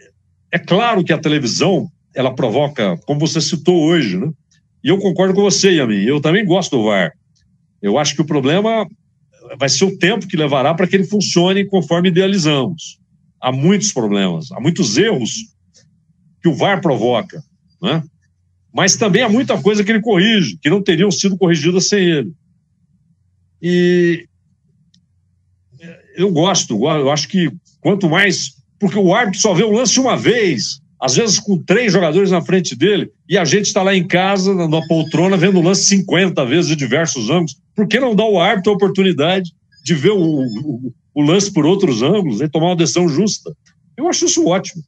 [0.52, 4.32] é claro que a televisão ela provoca, como você citou hoje, né?
[4.84, 6.03] E eu concordo com você, Yamin.
[6.03, 7.14] Eu também gosto do VAR.
[7.82, 8.88] Eu acho que o problema
[9.57, 12.99] vai ser o tempo que levará para que ele funcione conforme idealizamos.
[13.39, 15.53] Há muitos problemas, há muitos erros
[16.41, 17.43] que o VAR provoca,
[17.82, 18.03] né?
[18.74, 22.34] Mas também há muita coisa que ele corrige, que não teriam sido corrigidas sem ele.
[23.61, 24.28] E
[26.16, 28.55] eu gosto, eu acho que quanto mais.
[28.80, 32.41] Porque o árbitro só vê o lance uma vez, às vezes com três jogadores na
[32.41, 36.45] frente dele, e a gente está lá em casa, na poltrona, vendo o lance 50
[36.45, 37.58] vezes de diversos ângulos.
[37.76, 39.51] Por que não dar ao árbitro a oportunidade
[39.84, 43.54] de ver o, o, o lance por outros ângulos e tomar uma decisão justa?
[43.97, 44.82] Eu acho isso ótimo.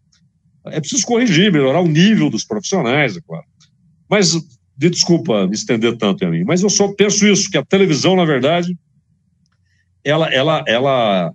[0.68, 3.44] É preciso corrigir, melhorar o nível dos profissionais, é claro.
[4.10, 4.32] Mas,
[4.78, 8.16] de desculpa me estender tanto em mim, mas eu só penso isso, que a televisão,
[8.16, 8.74] na verdade,
[10.02, 11.34] ela, ela, ela,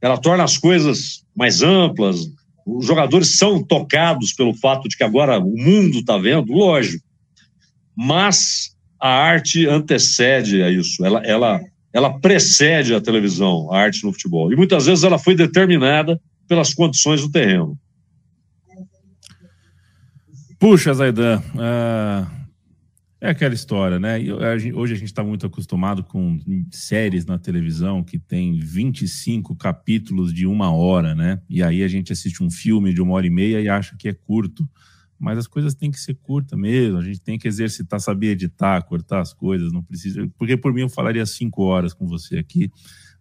[0.00, 2.30] ela torna as coisas mais amplas,
[2.66, 7.04] os jogadores são tocados pelo fato de que agora o mundo está vendo, lógico,
[7.94, 11.60] mas a arte antecede a isso, ela, ela,
[11.92, 14.52] ela precede a televisão, a arte no futebol.
[14.52, 17.78] E muitas vezes ela foi determinada pelas condições do terreno.
[20.58, 22.45] Puxa, Zaidan, uh,
[23.26, 24.18] é aquela história, né?
[24.74, 26.38] Hoje a gente está muito acostumado com
[26.70, 31.40] séries na televisão que tem 25 capítulos de uma hora, né?
[31.48, 34.08] E aí a gente assiste um filme de uma hora e meia e acha que
[34.08, 34.68] é curto.
[35.18, 38.82] Mas as coisas têm que ser curtas mesmo, a gente tem que exercitar, saber editar,
[38.82, 40.28] cortar as coisas, não precisa.
[40.38, 42.70] Porque por mim eu falaria cinco horas com você aqui,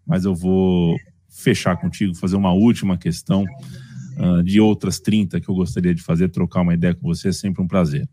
[0.06, 0.97] mas eu vou
[1.30, 3.43] fechar contigo, fazer uma última questão
[4.18, 7.32] uh, de outras 30 que eu gostaria de fazer, trocar uma ideia com você, é
[7.32, 8.08] sempre um prazer.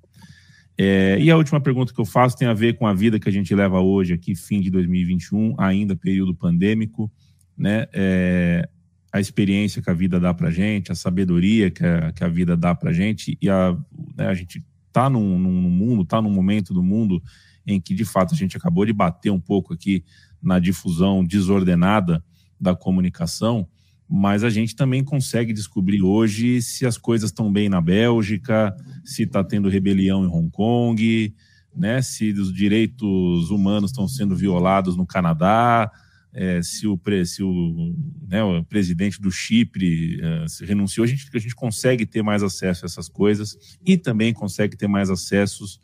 [0.76, 3.28] É, e a última pergunta que eu faço tem a ver com a vida que
[3.28, 7.10] a gente leva hoje aqui, fim de 2021, ainda período pandêmico,
[7.56, 7.86] né?
[7.92, 8.68] É,
[9.12, 12.56] a experiência que a vida dá para gente, a sabedoria que a, que a vida
[12.56, 13.76] dá para gente e a,
[14.16, 17.22] né, a gente está num, num mundo, está num momento do mundo
[17.66, 20.02] em que de fato a gente acabou de bater um pouco aqui
[20.42, 22.24] na difusão desordenada
[22.58, 23.68] da comunicação
[24.14, 29.22] mas a gente também consegue descobrir hoje se as coisas estão bem na Bélgica, se
[29.22, 31.34] está tendo rebelião em Hong Kong,
[31.74, 35.90] né, se os direitos humanos estão sendo violados no Canadá,
[36.30, 37.94] é, se, o, se o,
[38.28, 42.84] né, o, presidente do Chipre é, renunciou, a gente, a gente consegue ter mais acesso
[42.84, 45.80] a essas coisas e também consegue ter mais acessos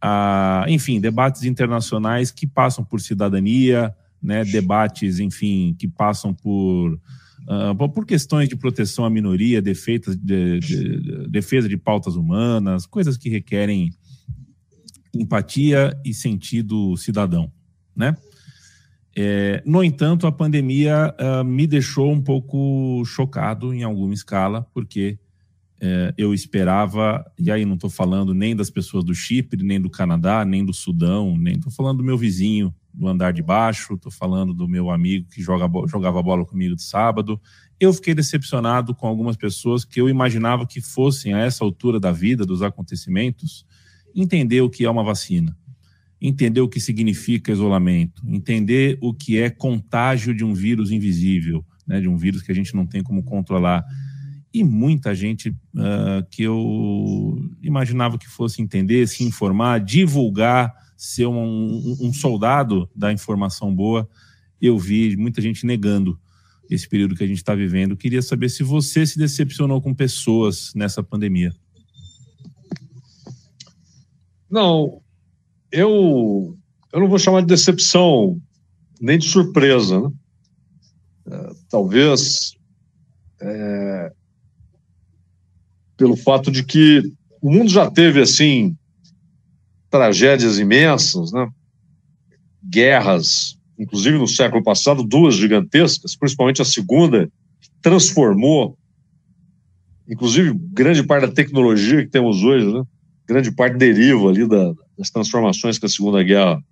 [0.00, 6.98] a, enfim, debates internacionais que passam por cidadania, né, debates, enfim, que passam por
[7.48, 13.16] Uh, por questões de proteção à minoria, defesa de, de, defesa de pautas humanas, coisas
[13.16, 13.90] que requerem
[15.12, 17.52] empatia e sentido cidadão,
[17.94, 18.16] né?
[19.14, 25.18] É, no entanto, a pandemia uh, me deixou um pouco chocado em alguma escala, porque
[25.82, 29.90] uh, eu esperava, e aí não estou falando nem das pessoas do Chipre, nem do
[29.90, 34.12] Canadá, nem do Sudão, nem estou falando do meu vizinho do andar de baixo, estou
[34.12, 37.40] falando do meu amigo que joga, jogava bola comigo de sábado.
[37.80, 42.12] Eu fiquei decepcionado com algumas pessoas que eu imaginava que fossem, a essa altura da
[42.12, 43.66] vida, dos acontecimentos,
[44.14, 45.56] entender o que é uma vacina,
[46.20, 52.00] entender o que significa isolamento, entender o que é contágio de um vírus invisível, né,
[52.00, 53.84] de um vírus que a gente não tem como controlar.
[54.54, 61.34] E muita gente uh, que eu imaginava que fosse entender, se informar, divulgar ser um,
[61.34, 64.08] um, um soldado da informação boa,
[64.60, 66.16] eu vi muita gente negando
[66.70, 67.96] esse período que a gente está vivendo.
[67.96, 71.52] Queria saber se você se decepcionou com pessoas nessa pandemia.
[74.48, 75.02] Não,
[75.72, 76.56] eu,
[76.92, 78.40] eu não vou chamar de decepção,
[79.00, 80.00] nem de surpresa.
[80.00, 80.12] Né?
[81.26, 82.54] É, talvez
[83.40, 84.12] é,
[85.96, 88.76] pelo fato de que o mundo já teve assim
[89.92, 91.46] tragédias imensas, né?
[92.64, 97.30] guerras, inclusive no século passado, duas gigantescas, principalmente a segunda,
[97.60, 98.78] que transformou,
[100.08, 102.82] inclusive, grande parte da tecnologia que temos hoje, né?
[103.28, 106.62] grande parte deriva ali da, das transformações que a Segunda Guerra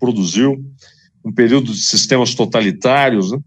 [0.00, 0.58] produziu,
[1.24, 3.38] um período de sistemas totalitários, né?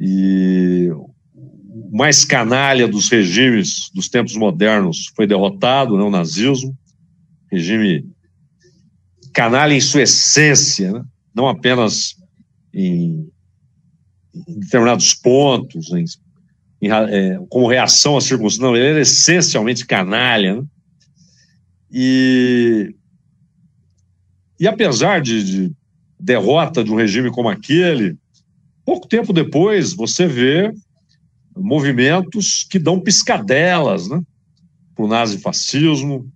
[0.00, 6.76] e o mais canalha dos regimes dos tempos modernos foi derrotado, né, o nazismo,
[7.52, 8.08] regime
[9.32, 11.04] canalha em sua essência, né?
[11.34, 12.16] não apenas
[12.72, 13.30] em,
[14.34, 16.04] em determinados pontos, em,
[16.80, 20.56] em, é, como reação às circunstâncias, não, ele era essencialmente canalha.
[20.56, 20.64] Né?
[21.90, 22.94] E,
[24.58, 25.72] e apesar de, de
[26.18, 28.16] derrota de um regime como aquele,
[28.84, 30.72] pouco tempo depois você vê
[31.54, 34.22] movimentos que dão piscadelas né,
[34.94, 36.30] para o nazifascismo,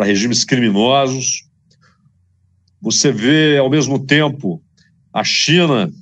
[0.00, 1.44] para regimes criminosos.
[2.80, 4.62] Você vê, ao mesmo tempo,
[5.12, 5.92] a China,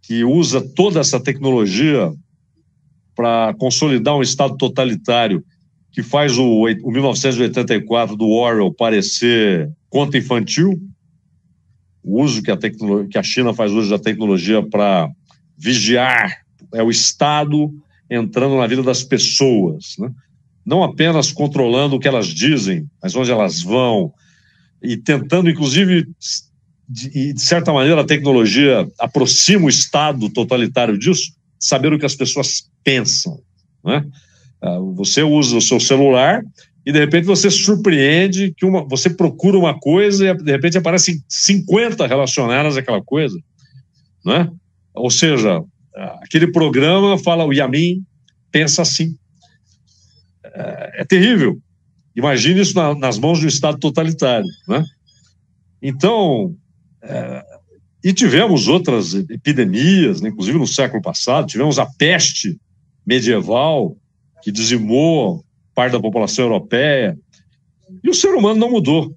[0.00, 2.14] que usa toda essa tecnologia
[3.12, 5.44] para consolidar um Estado totalitário,
[5.90, 10.80] que faz o, o 1984 do Orwell parecer conta infantil,
[12.00, 15.10] o uso que a, que a China faz uso da tecnologia para
[15.58, 17.74] vigiar é o Estado
[18.08, 20.12] entrando na vida das pessoas, né?
[20.64, 24.12] Não apenas controlando o que elas dizem, mas onde elas vão,
[24.82, 26.06] e tentando, inclusive,
[26.88, 32.14] de, de certa maneira, a tecnologia aproxima o Estado totalitário disso, saber o que as
[32.14, 33.40] pessoas pensam.
[33.84, 34.04] Né?
[34.94, 36.42] Você usa o seu celular
[36.84, 41.22] e de repente você surpreende que uma, você procura uma coisa e de repente aparecem
[41.28, 43.38] 50 relacionadas àquela coisa,
[44.24, 44.50] né?
[44.94, 45.62] Ou seja,
[46.22, 48.04] aquele programa fala o Yamin
[48.52, 49.16] pensa assim.
[50.54, 51.58] É, é terrível.
[52.14, 54.84] Imagine isso na, nas mãos de um Estado totalitário, né?
[55.82, 56.54] Então,
[57.02, 57.44] é,
[58.04, 60.28] e tivemos outras epidemias, né?
[60.28, 62.60] inclusive no século passado, tivemos a peste
[63.06, 63.96] medieval
[64.42, 65.42] que dizimou
[65.74, 67.18] parte da população europeia.
[68.02, 69.16] E o ser humano não mudou.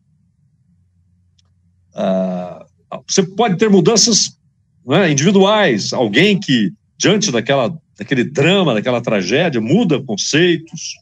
[1.94, 2.66] Ah,
[3.06, 4.38] você pode ter mudanças
[4.86, 10.96] né, individuais, alguém que, diante daquela, daquele drama, daquela tragédia, muda conceitos,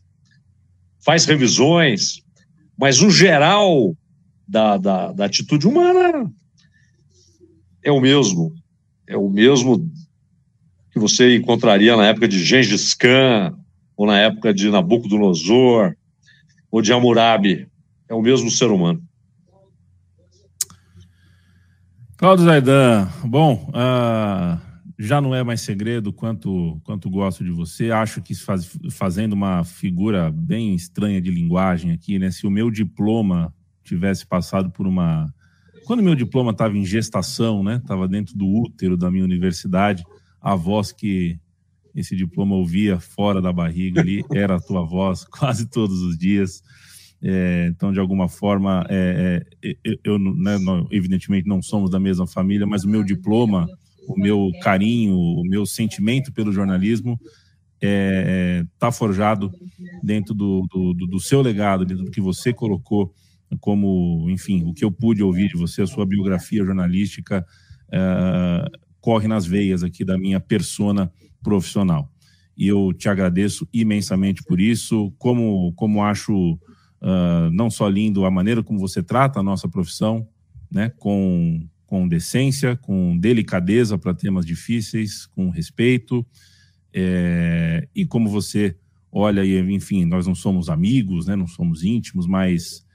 [1.05, 2.23] faz revisões,
[2.77, 3.95] mas o geral
[4.47, 6.29] da, da, da atitude humana
[7.83, 8.51] é o mesmo.
[9.07, 9.87] É o mesmo
[10.91, 13.55] que você encontraria na época de Gengis Khan,
[13.95, 15.95] ou na época de Nabucodonosor,
[16.71, 17.67] ou de Hammurabi.
[18.09, 19.01] É o mesmo ser humano.
[22.17, 24.59] Claudio Zaidan, bom, uh,
[24.97, 27.91] já não é mais segredo quanto, quanto gosto de você.
[27.91, 32.31] Acho que faz, fazendo uma figura bem estranha de linguagem aqui, né?
[32.31, 35.33] Se o meu diploma tivesse passado por uma.
[35.85, 37.75] Quando meu diploma estava em gestação, né?
[37.75, 40.03] Estava dentro do útero da minha universidade,
[40.41, 41.39] a voz que
[41.93, 46.61] esse diploma ouvia fora da barriga ali, era a tua voz quase todos os dias.
[47.21, 50.57] É, então, de alguma forma, é, é, eu, né,
[50.91, 53.67] evidentemente não somos da mesma família, mas o meu diploma,
[54.07, 57.19] o meu carinho, o meu sentimento pelo jornalismo
[57.81, 59.51] está é, é, forjado
[60.03, 63.13] dentro do, do, do, seu legado, dentro do que você colocou
[63.59, 67.45] como, enfim, o que eu pude ouvir de você, a sua biografia jornalística
[67.91, 68.65] é,
[68.99, 71.11] corre nas veias aqui da minha persona
[71.43, 72.11] profissional.
[72.57, 76.53] E eu te agradeço imensamente por isso, como, como acho
[77.01, 80.27] uh, não só lindo a maneira como você trata a nossa profissão,
[80.71, 86.25] né, com, com decência, com delicadeza para temas difíceis, com respeito,
[86.93, 88.75] é, e como você
[89.09, 92.85] olha, e enfim, nós não somos amigos, né, não somos íntimos, mas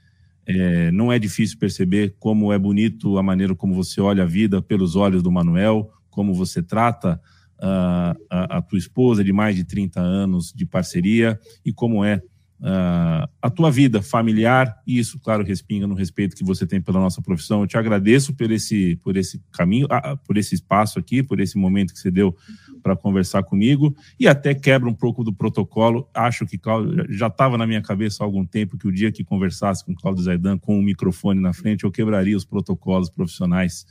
[0.45, 4.61] é, não é difícil perceber como é bonito a maneira como você olha a vida
[4.61, 7.19] pelos olhos do Manuel, como você trata
[7.57, 12.21] uh, a, a, tua esposa de mais de 30 anos de parceria e como é
[12.61, 16.99] uh, a tua vida familiar, e isso, claro, respinga no respeito que você tem pela
[16.99, 17.61] nossa profissão.
[17.61, 21.57] Eu te agradeço por esse, por esse caminho, uh, por esse espaço aqui, por esse
[21.57, 22.35] momento que você deu
[22.81, 26.09] para conversar comigo, e até quebra um pouco do protocolo.
[26.13, 29.23] Acho que Cláudio, já estava na minha cabeça há algum tempo que o dia que
[29.23, 33.85] conversasse com Cláudio Zaidan com o um microfone na frente, eu quebraria os protocolos profissionais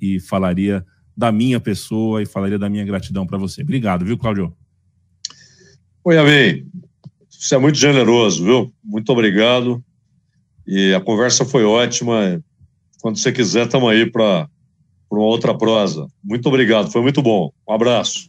[0.00, 0.84] e falaria
[1.16, 3.62] da minha pessoa e falaria da minha gratidão para você.
[3.62, 4.54] Obrigado, viu, Cláudio?
[6.04, 6.87] Oi, Amém.
[7.38, 8.72] Você é muito generoso, viu?
[8.82, 9.80] Muito obrigado.
[10.66, 12.42] E a conversa foi ótima.
[13.00, 14.48] Quando você quiser, estamos aí para
[15.08, 16.08] uma outra prosa.
[16.22, 17.52] Muito obrigado, foi muito bom.
[17.66, 18.28] Um abraço.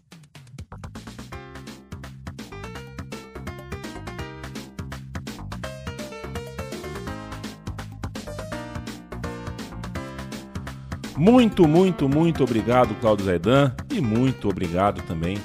[11.18, 15.38] Muito, muito, muito obrigado, Claudio Zaidan, e muito obrigado também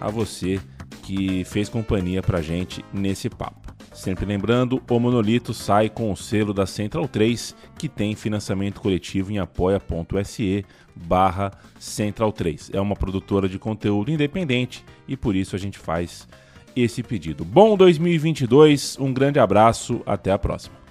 [0.00, 0.60] a você
[1.02, 3.60] que fez companhia pra gente nesse papo.
[3.92, 9.30] Sempre lembrando, o Monolito sai com o selo da Central 3, que tem financiamento coletivo
[9.30, 12.70] em apoia.se barra Central 3.
[12.72, 16.26] É uma produtora de conteúdo independente e por isso a gente faz
[16.74, 17.44] esse pedido.
[17.44, 20.81] Bom 2022, um grande abraço, até a próxima.